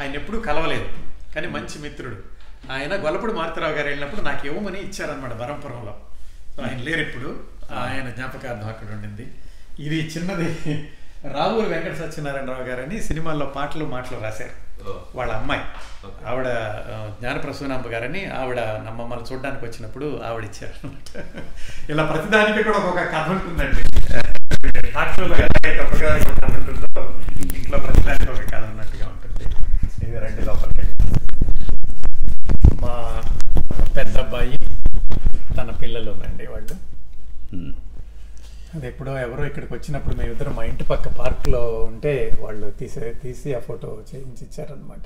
[0.00, 0.88] ఆయన ఎప్పుడూ కలవలేదు.
[1.34, 2.16] కానీ మంచి మిత్రుడు.
[2.72, 6.00] ఆయన గొల్లపూడి మారుతిరావు గారు వెళ్ళినప్పుడు నాకు ఇవ్వమని ఇచ్చారనమాట బరంపురంలో
[6.56, 7.40] సో ఆయన లేరు ఇప్పుడు
[7.74, 9.34] ఆయన జ్ఞాపకార్థం అక్కడ ఉండింది.
[9.78, 10.90] ఇది చిన్నది.
[11.32, 14.66] రావూరి వెంకట సత్యనారాయణరావు గారని సినిమాల్లో పాటలు మాటలు రాశారు.
[15.14, 15.62] వాళ్ళ అమ్మాయి.
[16.26, 16.46] ఆవిడ
[17.20, 20.90] జ్ఞానప్రసూనాంబ గారని ఆవిడ మమ్మల్ని చూడడానికి వచ్చినప్పుడు ఆవిడ ఇచ్చారు
[21.92, 23.95] ఇలా ప్రతిదానికి కూడా ఒక కథ ఉంటుందండి.
[24.94, 27.02] సాక్షుల్లో ఎలా అయితే ఒక కథ ఉంటుందో
[27.56, 29.44] ఇంట్లో ప్రతిదానికి ఒక కథ ఉన్నట్టుగా ఉంటుంది.
[30.04, 30.84] ఇది రెండు లోపలికి
[32.82, 32.94] మా
[33.96, 34.58] పెద్ద అబ్బాయి
[35.56, 36.74] తన పిల్లలు అండి వాళ్ళు
[38.74, 43.62] అది ఎప్పుడో ఎవరో ఇక్కడికి వచ్చినప్పుడు మేమిద్దరం మా ఇంటి పక్క పార్క్లో ఉంటే వాళ్ళు తీసే తీసి ఆ
[43.68, 45.04] ఫోటో చేయించి ఇచ్చారనమాట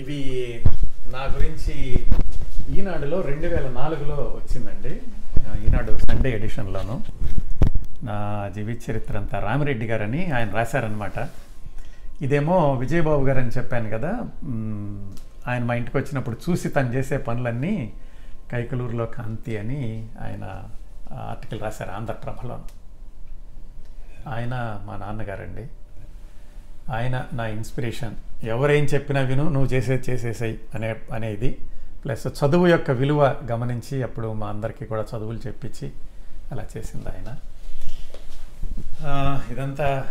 [0.00, 0.20] ఇవి
[1.12, 1.74] నా గురించి
[2.78, 4.92] ఈనాడులో రెండు వేల నాలుగులో వచ్చిందండి
[5.66, 6.96] ఈనాడు సండే ఎడిషన్లోను.
[8.04, 8.16] నా
[8.54, 11.28] జీవిత చరిత్ర అంతా రామిరెడ్డి గారని ఆయన రాశారనమాట
[12.22, 14.12] ఇదేమో విజయబాబు గారు అని చెప్పాను కదా.
[15.50, 17.92] ఆయన మా ఇంటికి వచ్చినప్పుడు చూసి తను చేసే పనులన్నీ
[18.50, 20.44] కైకలూరులో కాంతి అని ఆయన
[21.12, 22.58] ఆర్టికల్ రాశారు ఆంధ్రప్రభలో
[24.34, 24.54] ఆయన
[24.86, 25.64] మా నాన్నగారండి.
[26.92, 28.16] ఆయన నా ఇన్స్పిరేషన్.
[28.50, 31.56] ఎవరేం చెప్పినా విను నువ్వు చేసేది చేసేసాయి అనే అనేది.
[32.04, 35.92] ప్లస్ చదువు యొక్క విలువ గమనించి అప్పుడు మా అందరికీ కూడా చదువులు చెప్పించి
[36.52, 37.36] అలా చేసింది ఆయన.
[39.52, 40.04] ఇదంతా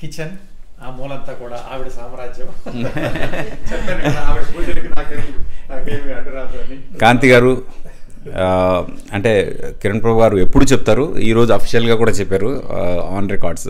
[0.00, 0.36] కిచెన్
[0.82, 2.46] ఆ మూలంతా కూడా ఆవిడ సామ్రాజ్యం.
[7.02, 7.64] కాంతి గారు
[9.12, 11.18] అంటే కిరణ్ ప్రభు గారు ఎప్పుడు చెప్తారు?
[11.18, 12.62] ఈరోజు అఫీషియల్గా కూడా చెప్పారు
[13.16, 13.68] ఆన్ రికార్డ్స్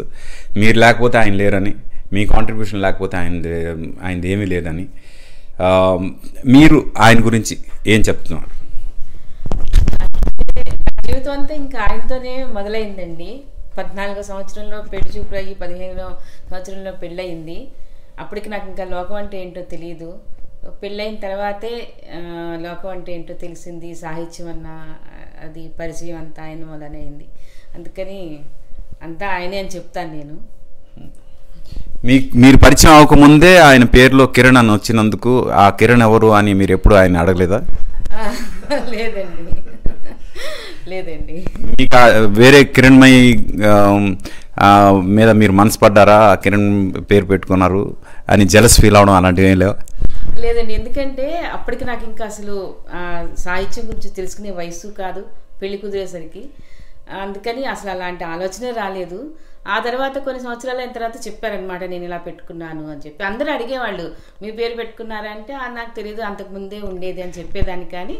[0.56, 1.74] మీరు లేకపోతే ఆయన లేరని.
[2.14, 3.34] మీ కాంట్రిబ్యూషన్ లేకపోతే ఆయన
[4.06, 4.84] ఆయనది ఏమీ లేదని.
[6.54, 7.54] మీరు ఆయన గురించి
[7.92, 8.50] ఏం చెప్తున్నారు?
[11.06, 13.30] జీవితం అంతా ఇంకా ఆయనతోనే మొదలైందండి.
[13.78, 16.08] పద్నాలుగో సంవత్సరంలో పెళ్ళి చూపులు అయ్యి పదిహేనో
[16.50, 17.58] సంవత్సరంలో పెళ్ళయింది.
[18.18, 20.10] అప్పటికి నాకు ఇంకా లోకం అంటే ఏంటో తెలియదు
[20.82, 21.72] పెళ్ళైన తర్వాతే
[22.64, 23.88] లోకం అంటే ఏంటో తెలిసింది.
[24.02, 24.68] సాహిత్యం అన్న
[25.44, 27.26] అది పరిచయం అంతా ఆయన అయింది.
[27.76, 28.20] అందుకని
[29.06, 30.36] అంతా ఆయనే అని చెప్తాను నేను.
[32.04, 36.94] మీ మీరు పరిచయం అవ్వకముందే ఆయన పేరులో కిరణ్ అని వచ్చినందుకు ఆ కిరణ్ ఎవరు అని మీరు ఎప్పుడు
[36.94, 37.58] ఆయన అడగలేదా?
[38.92, 39.52] లేదండి.
[40.88, 41.36] లేదండి.
[41.78, 41.98] మీకు
[42.40, 43.20] వేరే కిరణ్మయి
[45.10, 46.66] మీద మీరు మనసు పడ్డారా ఆ కిరణ్
[47.10, 47.82] పేరు పెట్టుకున్నారు
[48.28, 49.74] అని జలస్ ఫీల్ అవడం అలాంటివి ఏం లేవు?
[50.40, 50.74] లేదండి.
[50.74, 52.56] ఎందుకంటే అప్పటికి నాకు ఇంకా అసలు
[53.38, 55.22] సాహిత్యం గురించి తెలుసుకునే వయసు కాదు
[55.62, 56.42] పెళ్ళి కుదిరేసరికి.
[57.22, 59.18] అందుకని అసలు అలాంటి ఆలోచనే రాలేదు.
[59.68, 63.24] ఆ తర్వాత కొన్ని సంవత్సరాలు అయిన తర్వాత చెప్పారనమాట నేను ఇలా పెట్టుకున్నాను అని చెప్పి.
[63.24, 64.10] అందరూ అడిగేవాళ్ళు
[64.42, 67.84] మీ పేరు పెట్టుకున్నారంటే "ఆ, నాకు తెలియదు అంతకుముందే ఉండేది అని చెప్పేదాన్ని.
[67.84, 68.18] కానీ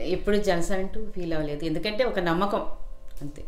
[0.00, 1.64] ఎప్పుడు జలస అంటూ ఫీల్ అవ్వలేదు.
[1.64, 2.60] ఎందుకంటే ఒక నమ్మకం.
[3.22, 3.42] అంతే.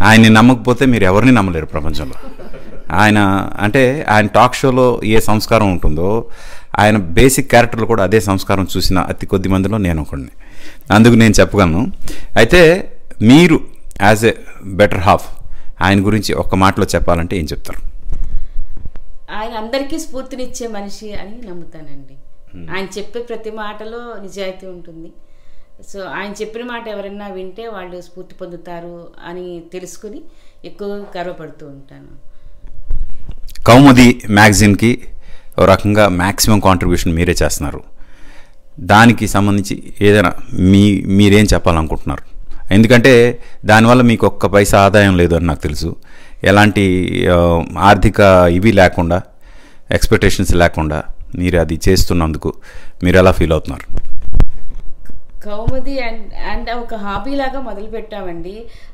[0.00, 2.14] ఆయన్ని నమ్మకపోతే మీరు ఎవరిని నమ్మలేరు ప్రపంచంలో.
[2.92, 3.18] ఆయన
[3.60, 6.28] అంటే ఆయన టాక్ షోలో ఏ సంస్కారం ఉంటుందో
[6.78, 10.28] ఆయన బేసిక్ క్యారెక్టర్లు కూడా అదే సంస్కారం చూసిన అతి కొద్ది మందిలో నేను ఒకడిని.
[10.90, 11.92] అందుకు నేను చెప్పగలను.
[12.36, 12.92] అయితే
[13.22, 13.60] మీరు
[14.02, 14.34] యాజ్ ఎ
[14.64, 15.41] బెటర్ హాఫ్
[15.82, 17.92] ఆయన గురించి ఒక్క మాటలో చెప్పాలంటే ఏం చెప్తారు?
[19.32, 22.14] ఆయన అందరికీ స్ఫూర్తినిచ్చే మనిషి అని నమ్ముతానండి.
[22.72, 25.12] ఆయన చెప్పే ప్రతి మాటలో నిజాయితీ ఉంటుంది.
[25.88, 30.20] సో ఆయన చెప్పిన మాట ఎవరైనా వింటే వాళ్ళు స్ఫూర్తి పొందుతారు అని తెలుసుకుని
[30.64, 32.32] ఎక్కువ గర్వపడుతూ ఉంటాను.
[33.62, 35.04] కౌముది మ్యాగజైన్కి
[35.62, 37.82] ఓ రకంగా మ్యాక్సిమం కాంట్రిబ్యూషన్ మీరే చేస్తున్నారు.
[38.80, 42.31] దానికి సంబంధించి ఏదైనా మీ మీరేం చెప్పాలనుకుంటున్నారు?
[42.70, 45.96] ఎందుకంటే దానివల్ల మీకు ఒక్క పైసా ఆదాయం లేదు అని నాకు తెలుసు.
[46.44, 46.84] ఎలాంటి
[47.78, 49.22] ఆర్థిక ఇవి లేకుండా
[49.90, 51.02] ఎక్స్పెక్టేషన్స్ లేకుండా
[51.34, 52.54] మీరు అది చేస్తున్నందుకు
[53.04, 54.12] మీరు ఎలా ఫీల్ అవుతున్నారు?
[55.44, 57.60] కౌముది అండ్ అండ్ ఒక హాబీ లాగా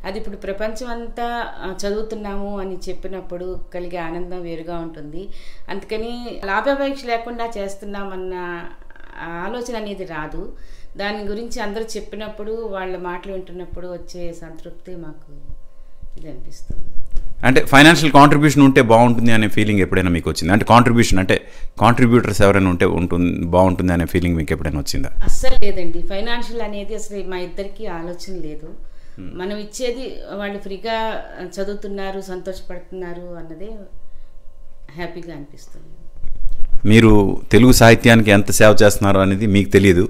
[0.04, 1.46] అది ఇప్పుడు ప్రపంచం అంతా
[1.86, 5.28] చదువుతున్నాము అని చెప్పినప్పుడు కలిగే ఆనందం వేరుగా ఉంటుంది.
[5.70, 8.34] అందుకని లాభాపేక్ష లేకుండా చేస్తున్నామన్న
[9.46, 10.52] ఆలోచన అనేది రాదు.
[11.00, 15.32] దాని గురించి అందరూ చెప్పినప్పుడు వాళ్ళ మాటలు వింటున్నప్పుడు వచ్చే సంతృప్తి మాకు
[16.18, 16.84] ఇది అనిపిస్తుంది.
[17.48, 20.52] అంటే ఫైనాన్షియల్ కాంట్రిబ్యూషన్ ఉంటే బాగుంటుంది అనే ఫీలింగ్ ఎప్పుడైనా మీకు వచ్చింది?
[20.54, 21.36] అంటే కాంట్రిబ్యూషన్ అంటే
[21.82, 25.10] కాంట్రిబ్యూటర్స్ ఎవరైనా ఉంటే ఉంటుంది బాగుంటుంది అనే ఫీలింగ్ మీకు ఎప్పుడైనా వచ్చిందా?
[25.28, 26.00] అస్సలు లేదండి.
[26.12, 28.70] ఫైనాన్షియల్ అనేది అసలు మా ఇద్దరికి ఆలోచన లేదు.
[29.40, 30.04] మనం ఇచ్చేది
[30.40, 30.96] వాళ్ళు ఫ్రీగా
[31.54, 33.70] చదువుతున్నారు సంతోషపడుతున్నారు అన్నదే
[34.98, 35.94] హ్యాపీగా అనిపిస్తుంది.
[36.90, 37.12] మీరు
[37.52, 40.04] తెలుగు సాహిత్యానికి ఎంత సేవ చేస్తున్నారో అనేది మీకు తెలియదు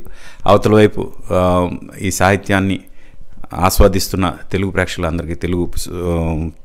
[0.47, 1.03] అవతల వైపు
[2.07, 2.77] ఈ సాహిత్యాన్ని
[3.67, 5.65] ఆస్వాదిస్తున్న తెలుగు ప్రేక్షకులందరికీ తెలుగు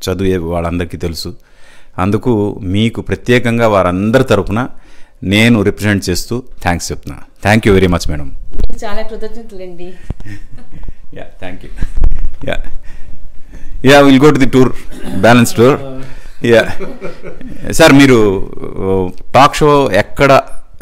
[0.05, 1.29] చదివే వాళ్ళందరికీ తెలుసు.
[2.03, 2.31] అందుకు
[2.75, 4.59] మీకు ప్రత్యేకంగా వారందరి తరపున
[5.33, 7.17] నేను రిప్రజెంట్ చేస్తూ థ్యాంక్స్ చెప్తున్నా.
[7.43, 8.29] Thank you very much madam.
[8.83, 9.87] చాలా కృతజ్ఞతలండి.
[11.17, 11.71] Yeah thank you
[12.49, 12.57] yeah
[13.89, 14.71] yeah will go to the tour
[15.25, 15.77] balance tour
[17.79, 18.19] sir మీరు
[19.35, 19.69] టాక్ షో
[20.03, 20.31] ఎక్కడ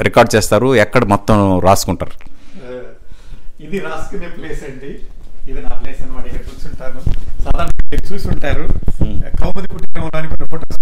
[0.07, 0.69] రికార్డ్ చేస్తారు?
[0.83, 1.37] ఎక్కడ మొత్తం
[1.67, 2.15] రాసుకుంటారు?
[3.65, 4.91] ఇది రాసుకునే ప్లేస్ అండి.
[5.49, 6.99] ఇది నా ప్లేస్ అనమాట ఇక్కడ కూర్చుంటాను.
[7.45, 7.69] సాధారణ
[8.11, 8.65] చూసుంటారు.
[9.41, 10.77] కౌముది కుటుంబంలో అని కొన్ని ఫోటోస్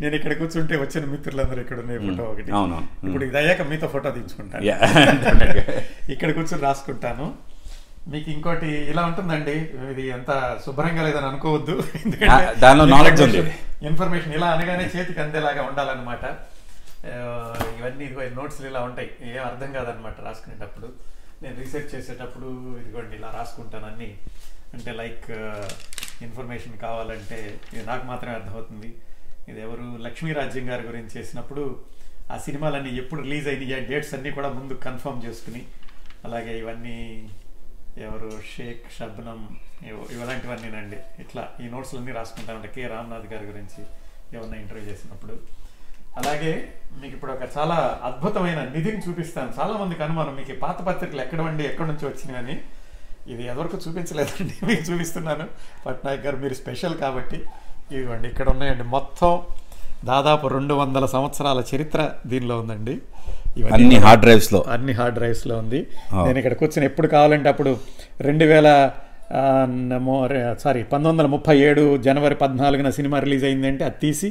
[0.00, 2.50] నేను ఇక్కడ కూర్చుంటే వచ్చిన మిత్రులందరూ ఇక్కడ ఉన్నాయి ఫోటో ఒకటి.
[2.58, 2.88] అవునవును.
[3.06, 4.76] ఇప్పుడు ఇది అయ్యాక మీతో ఫోటో తీయించుకుంటాను యా.
[6.14, 7.26] ఇక్కడ కూర్చొని రాసుకుంటాను.
[8.12, 9.54] మీకు ఇంకోటి ఇలా ఉంటుందండి.
[9.92, 11.74] ఇది ఎంత శుభ్రంగా లేదని అనుకోవద్దు.
[12.58, 13.40] దానిలో knowledge ఉంది.
[13.86, 16.24] ఇన్ఫర్మేషన్ ఇలా అనగానే చేతికి అందేలాగా ఉండాలన్నమాట.
[17.78, 19.10] ఇవన్నీ ఇదిగో నోట్స్ ఇలా ఉంటాయి.
[19.30, 20.88] ఏం అర్థం కాదనమాట రాసుకునేటప్పుడు.
[21.42, 22.48] నేను రీసెర్చ్ చేసేటప్పుడు
[22.82, 24.10] ఇదిగోండి ఇలా రాసుకుంటాను అన్ని.
[24.74, 25.26] అంటే లైక్
[26.26, 28.88] ఇన్ఫర్మేషన్ కావాలంటే ఇది నాకు మాత్రమే అర్థమవుతుంది.
[29.50, 29.86] ఇది ఎవరు?
[30.06, 31.64] లక్ష్మీ రాజ్యం గారి గురించి చేసినప్పుడు
[32.32, 35.62] ఆ సినిమాలన్నీ ఎప్పుడు రిలీజ్ అయినాయి ఆ డేట్స్ అన్నీ కూడా ముందు కన్ఫర్మ్ చేసుకుని
[36.24, 36.96] అలాగే ఇవన్నీ
[37.98, 38.30] ఎవరు?
[38.56, 39.56] షేక్ షబ్నం
[39.88, 42.86] ఇవ- ఇలాంటివన్నీనండి ఇట్లా ఈ నోట్స్లన్నీ రాసుకుంటామంటే కె.
[42.86, 43.84] రామ్నాథ్ గారి గురించి
[44.34, 45.38] ఎవరన్నా ఇంటర్వ్యూ చేసినప్పుడు.
[46.16, 49.52] అలాగే మీకు ఇప్పుడు ఒక చాలా అద్భుతమైన నిధిని చూపిస్తాను.
[49.60, 50.36] చాలా మందికి అనుమానం.
[50.36, 52.62] మీకు పాత పత్రికలు ఎక్కడ వండి ఎక్కడి నుంచి వచ్చినాయని
[53.26, 54.54] ఇది ఎవరికి చూపించలేదండి.
[54.66, 55.48] మీకు చూపిస్తున్నాను.
[55.86, 57.36] పట్నాయక్ గారు మీరు స్పెషల్ కాబట్టి
[57.92, 59.42] ఇదిగోండి ఇక్కడ ఉన్నాయండి మొత్తం
[60.04, 63.02] దాదాపు రెండు వందల సంవత్సరాల చరిత్ర దీనిలో ఉందండి.
[63.76, 64.60] అన్ని హార్డ్ డ్రైవ్స్లో.
[64.74, 65.80] అన్ని హార్డ్ డ్రైవ్స్లో ఉంది.
[66.26, 67.72] నేను ఇక్కడ కూర్చొని ఎప్పుడు కావాలంటే అప్పుడు
[68.28, 68.68] రెండు వేల
[70.64, 74.28] సారీ పంతొమ్మిది వందల ముప్పై ఏడు జనవరి పద్నాలుగున సినిమా రిలీజ్ అయిందంటే అది తీసి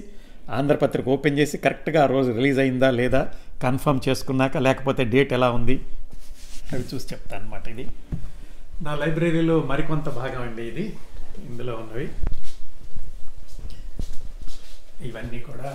[0.57, 3.21] ఆంధ్రపత్రిక ఓపెన్ చేసి కరెక్ట్గా ఆ రోజు రిలీజ్ అయిందా లేదా
[3.63, 5.75] కన్ఫర్మ్ చేసుకున్నాక లేకపోతే డేట్ ఎలా ఉంది
[6.73, 7.85] అవి చూసి చెప్తాను అనమాట ఇది.
[8.85, 10.85] నా లైబ్రరీలో మరికొంత భాగం అండి ఇది.
[11.49, 12.07] ఇందులో ఉన్నవి.
[15.09, 15.71] ఇవన్నీ కూడా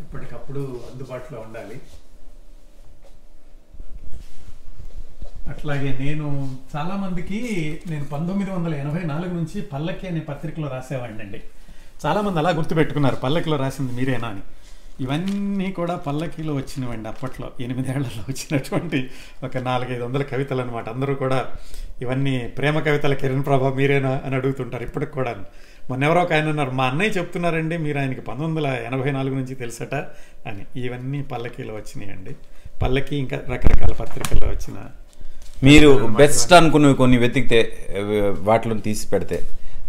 [0.00, 1.76] ఇప్పటికప్పుడు అందుబాటులో ఉండాలి.
[5.52, 6.26] అట్లాగే నేను
[6.74, 7.38] చాలామందికి
[7.90, 11.40] నేను పంతొమ్మిది వందల ఎనభై నాలుగు నుంచి పల్లకి అనే పత్రికలో రాసేవాడిని అండి
[12.06, 14.42] చాలామంది అలా గుర్తుపెట్టుకున్నారు పల్లకిలో రాసింది మీరేనా అని.
[15.04, 18.98] ఇవన్నీ కూడా పల్లకీలో వచ్చినవండి అప్పట్లో ఎనిమిదేళ్ళలో వచ్చినటువంటి
[19.44, 21.38] ఒక నాలుగైదు వందల కవితలు అనమాట అందరూ కూడా
[22.02, 25.32] ఇవన్నీ ప్రేమ కవితల కిరణ్ ప్రభా మీరేనా అని అడుగుతుంటారు ఇప్పటికి కూడా
[25.90, 29.54] మొన్న ఎవరో ఒక ఆయన అన్నారు మా అన్నయ్య చెప్తున్నారండి మీరు ఆయనకి పంతొమ్మిది వందల ఎనభై నాలుగు నుంచి
[29.54, 29.94] తెలుసట
[30.46, 30.80] అని.
[30.80, 32.36] ఇవన్నీ పల్లకీలో వచ్చినాయండి.
[32.82, 34.78] పల్లకి ఇంకా రకరకాల పత్రికల్లో వచ్చిన
[35.64, 37.60] మీరు బెస్ట్ అనుకున్నవి కొన్ని వెతికితే
[38.40, 39.38] వాటిలో తీసి పెడితే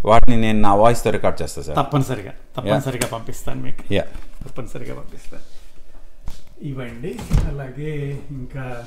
[0.05, 1.77] వాటిని నేను నా వాయిస్తో రికార్డ్ చేస్తాను సార్.
[1.77, 3.93] తప్పనిసరిగా తప్పనిసరిగా పంపిస్తాను మీకు.
[3.93, 4.03] యా.
[4.47, 5.43] తప్పనిసరిగా పంపిస్తాను.
[6.67, 7.15] ఇవండి
[7.51, 8.85] అలాగే ఇంకా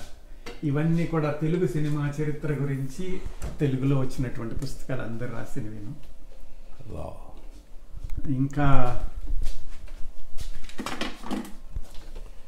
[0.65, 3.21] ఇవన్నీ కూడా తెలుగు సినిమా చరిత్ర గురించి
[3.61, 5.93] తెలుగులో వచ్చినటువంటి పుస్తకాలు అందరు రాసినవిను
[8.41, 8.69] ఇంకా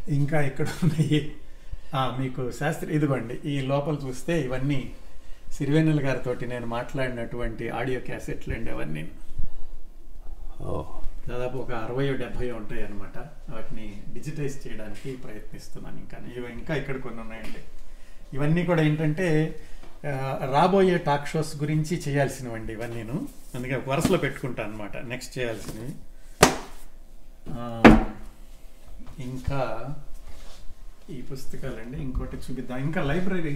[0.09, 1.19] ఇంకా ఇక్కడ ఉన్నాయి.
[2.21, 4.81] మీకు శాస్త్రి ఇదిగోండి ఈ లోపల చూస్తే ఇవన్నీ
[5.57, 9.03] సిరివెన్నెల గారితో నేను మాట్లాడినటువంటి ఆడియో క్యాసెట్లు అండి అవన్నీ.
[11.31, 13.19] దాదాపు ఒక అరవై డెబ్బై ఉంటాయి అనమాట
[13.53, 16.19] వాటిని డిజిటైజ్ చేయడానికి ప్రయత్నిస్తున్నాను ఇంకా.
[16.37, 17.63] ఇవి ఇంకా ఇక్కడ కొన్ని ఉన్నాయండి.
[18.37, 19.29] ఇవన్నీ కూడా ఏంటంటే
[20.55, 23.19] రాబోయే టాక్ షోస్ గురించి చేయాల్సినవండి ఇవన్నీను.
[23.57, 25.91] అందుకే వరసలో వరుసలో పెట్టుకుంటాను అనమాట నెక్స్ట్ చేయాల్సినవి
[29.29, 29.61] ఇంకా
[31.15, 32.79] ఈ పుస్తకాలండి ఇంకోటి చూపిద్దాం.
[32.87, 33.53] ఇంకా లైబ్రరీ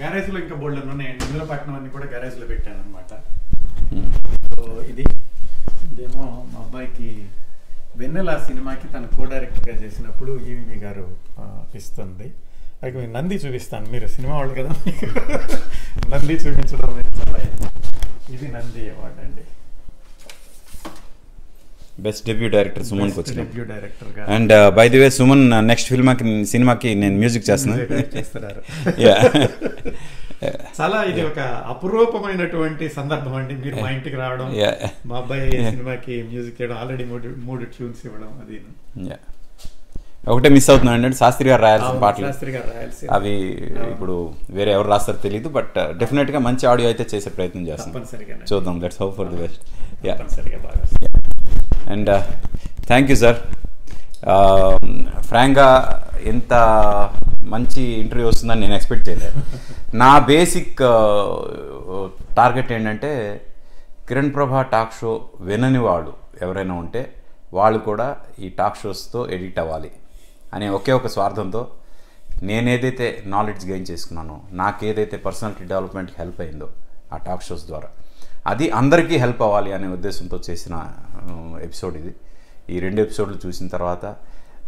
[0.00, 1.22] గ్యారేజ్లో ఇంకా బోల్డ్ ఉన్నాయండి.
[1.26, 3.12] ఇందులో పట్టిన అన్ని కూడా గ్యారేజ్లో పెట్టాను అనమాట
[4.50, 5.04] సో ఇది
[5.86, 7.08] ఇదేమో మా అబ్బాయికి
[8.00, 11.06] వెన్నెల సినిమాకి తను కో డైరెక్టర్గా చేసినప్పుడు ఈవి గారు
[11.80, 12.28] ఇస్తుంది.
[12.84, 13.86] అది నంది చూపిస్తాను.
[13.94, 14.72] మీరు సినిమా వాళ్ళు కదా
[16.12, 17.40] నంది చూపించడం చాలా
[18.32, 19.44] ఇది నంది అవార్డ్ అండి.
[22.04, 22.84] బెస్ట్ డెబ్యూ డైరెక్టర్
[23.18, 28.62] వచ్చిన debut director and by the way Suman next ఫిల్మ్కి సినిమాకి నేను మ్యూజిక్ చేస్తున్నాను చేస్తున్నారు.
[30.78, 31.40] చాలా ఇది ఒక
[31.72, 33.54] అపురూపమైనటువంటి సందర్భం అండి.
[33.62, 34.48] మీరు మా ఇంటికి రావడం.
[35.10, 38.58] మా అబ్బాయి సినిమాకి మ్యూజిక్ చేయడం ఆల్రెడీ మూడు మూడు ట్యూన్స్ ఇవ్వడం అది.
[40.32, 42.26] ఒకటే మిస్ అవుతున్నాను అంటే శాస్త్రి గారు రాయాల్సిన పాటలు.
[42.28, 43.08] శాస్త్రి గారు రాయాల్సిన.
[43.16, 43.32] అవి
[43.92, 44.14] ఇప్పుడు
[44.56, 47.92] వేరే ఎవరు రాస్తారో తెలియదు బట్ డెఫినెట్గా మంచి ఆడియో అయితే చేసే ప్రయత్నం చేస్తాం.
[48.50, 49.62] చూద్దాం let's hope for the best
[51.94, 52.10] and
[52.90, 53.38] thank you sir
[55.30, 55.68] ఫ్రాంక్గా
[56.32, 56.52] ఇంత
[57.54, 59.34] మంచి ఇంటర్వ్యూ వస్తుందని నేను ఎక్స్పెక్ట్ చేయలేదు.
[60.02, 60.80] నా బేసిక్
[62.38, 63.10] టార్గెట్ ఏంటంటే
[64.08, 65.12] కిరణ్ ప్రభా టాక్ షో
[65.48, 66.12] వినని వాళ్ళు
[66.44, 67.02] ఎవరైనా ఉంటే
[67.58, 68.08] వాళ్ళు కూడా
[68.44, 69.90] ఈ టాక్ షోస్తో ఎడిట్ అవ్వాలి.
[70.54, 71.62] అనే ఒకే ఒక స్వార్థంతో
[72.42, 76.68] నేనేదైతే నాలెడ్జ్ గెయిన్ చేసుకున్నానో నాకేదైతే పర్సనాలిటీ డెవలప్మెంట్కి హెల్ప్ అయిందో
[77.12, 77.88] ఆ టాక్ షోస్ ద్వారా.
[78.46, 80.74] అది అందరికీ హెల్ప్ అవ్వాలి అనే ఉద్దేశంతో చేసిన
[81.66, 82.12] ఎపిసోడ్ ఇది.
[82.70, 84.04] ఈ రెండు ఎపిసోడ్లు చూసిన తర్వాత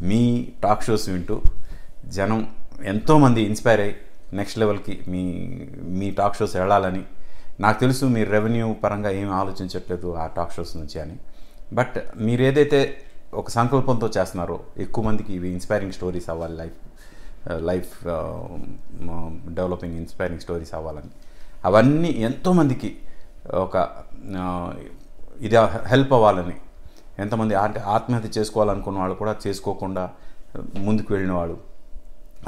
[0.02, 0.22] మీ
[0.62, 1.36] టాక్ షోస్ వింటూ
[2.16, 2.40] జనం
[2.84, 3.96] ఎంతోమంది ఇన్స్పైర్ అయ్యి
[4.32, 5.22] నెక్స్ట్ లెవెల్కి మీ
[5.98, 7.02] మీ టాక్ షోస్ వెళ్ళాలని
[7.60, 11.16] నాకు తెలుసు మీరు రెవెన్యూ పరంగా ఏమి ఆలోచించట్లేదు ఆ టాక్ షోస్ నుంచి అని.
[11.72, 12.80] బట్ మీరు ఏదైతే
[13.34, 14.60] ఒక సంకల్పంతో చేస్తున్నారు.
[14.78, 16.78] ఎక్కువ మందికి ఇవి ఇన్స్పైరింగ్ స్టోరీస్ అవ్వాలి life
[17.70, 17.92] life
[19.54, 21.10] developing inspiring stories అవ్వాలని.
[21.64, 22.98] అవన్నీ ఎంతోమందికి
[23.54, 23.76] ఒక
[25.40, 25.56] ఇది
[25.86, 26.56] హెల్ప్ అవ్వాలని.
[27.18, 30.10] ఎంతమంది అంటే ఆత్మహత్య చేసుకోవాలనుకున్న వాళ్ళు కూడా చేసుకోకుండా
[30.78, 31.56] ముందుకు వెళ్ళిన వాళ్ళు.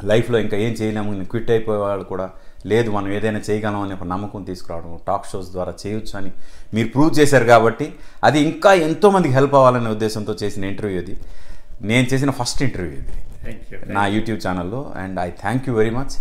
[0.03, 2.31] లైఫ్లో ఇంకా ఏం చేయలేము క్విట్ అయిపోయే వాళ్ళు కూడా
[2.71, 6.31] లేదు మనం ఏదైనా చేయగలం అనే ఒక నమ్మకం తీసుకురావడం టాక్ షోస్ ద్వారా చేయొచ్చు అని
[6.73, 7.87] మీరు ప్రూవ్ చేశారు కాబట్టి
[8.23, 11.15] అది ఇంకా ఎంతోమందికి హెల్ప్ అవ్వాలనే ఉద్దేశంతో చేసిన ఇంటర్వ్యూ ఇది
[11.91, 13.13] నేను చేసిన ఫస్ట్ ఇంటర్వ్యూ ఇది.
[13.97, 16.15] నా యూట్యూబ్ ఛానల్లో and I thank you very much.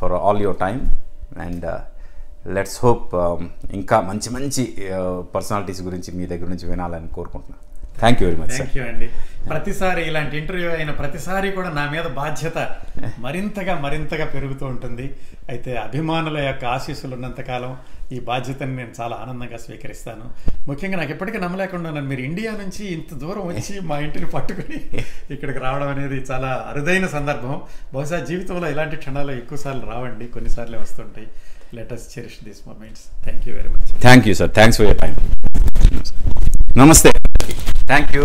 [0.00, 0.82] For all your time
[1.46, 1.66] and
[2.56, 3.08] let's hope
[3.78, 4.62] ఇంకా మంచి మంచి
[5.34, 7.64] పర్సనాలిటీస్ గురించి మీ దగ్గర నుంచి వినాలని కోరుకుంటున్నాను
[8.00, 9.08] thank you very much sir thank you అండి.
[9.50, 12.58] ప్రతిసారి ఇలాంటి ఇంటర్వ్యూ అయిన ప్రతిసారి కూడా నా మీద బాధ్యత
[13.24, 15.06] మరింతగా మరింతగా పెరుగుతూ ఉంటుంది.
[15.52, 17.72] అయితే అభిమానుల యొక్క ఆశీస్సులు ఉన్నంతకాలం
[18.16, 20.26] ఈ బాధ్యతని నేను చాలా ఆనందంగా స్వీకరిస్తాను.
[20.68, 24.78] ముఖ్యంగా నాకు ఎప్పటికీ నమ్మలేకుండా ఉన్నాను మీరు ఇండియా నుంచి ఇంత దూరం వచ్చి మా ఇంటిని పట్టుకుని
[25.34, 27.54] ఇక్కడికి రావడం అనేది చాలా అరుదైన సందర్భం.
[27.96, 30.28] బహుశా జీవితంలో ఇలాంటి క్షణాలు ఎక్కువసార్లు రావండి.
[30.36, 31.28] కొన్నిసార్లు వస్తుంటాయి.
[31.76, 35.14] Let us cherish this moments thank you very much thank you sir thanks for your time
[36.82, 37.10] నమస్తే
[37.90, 38.24] థ్యాంక్ యూ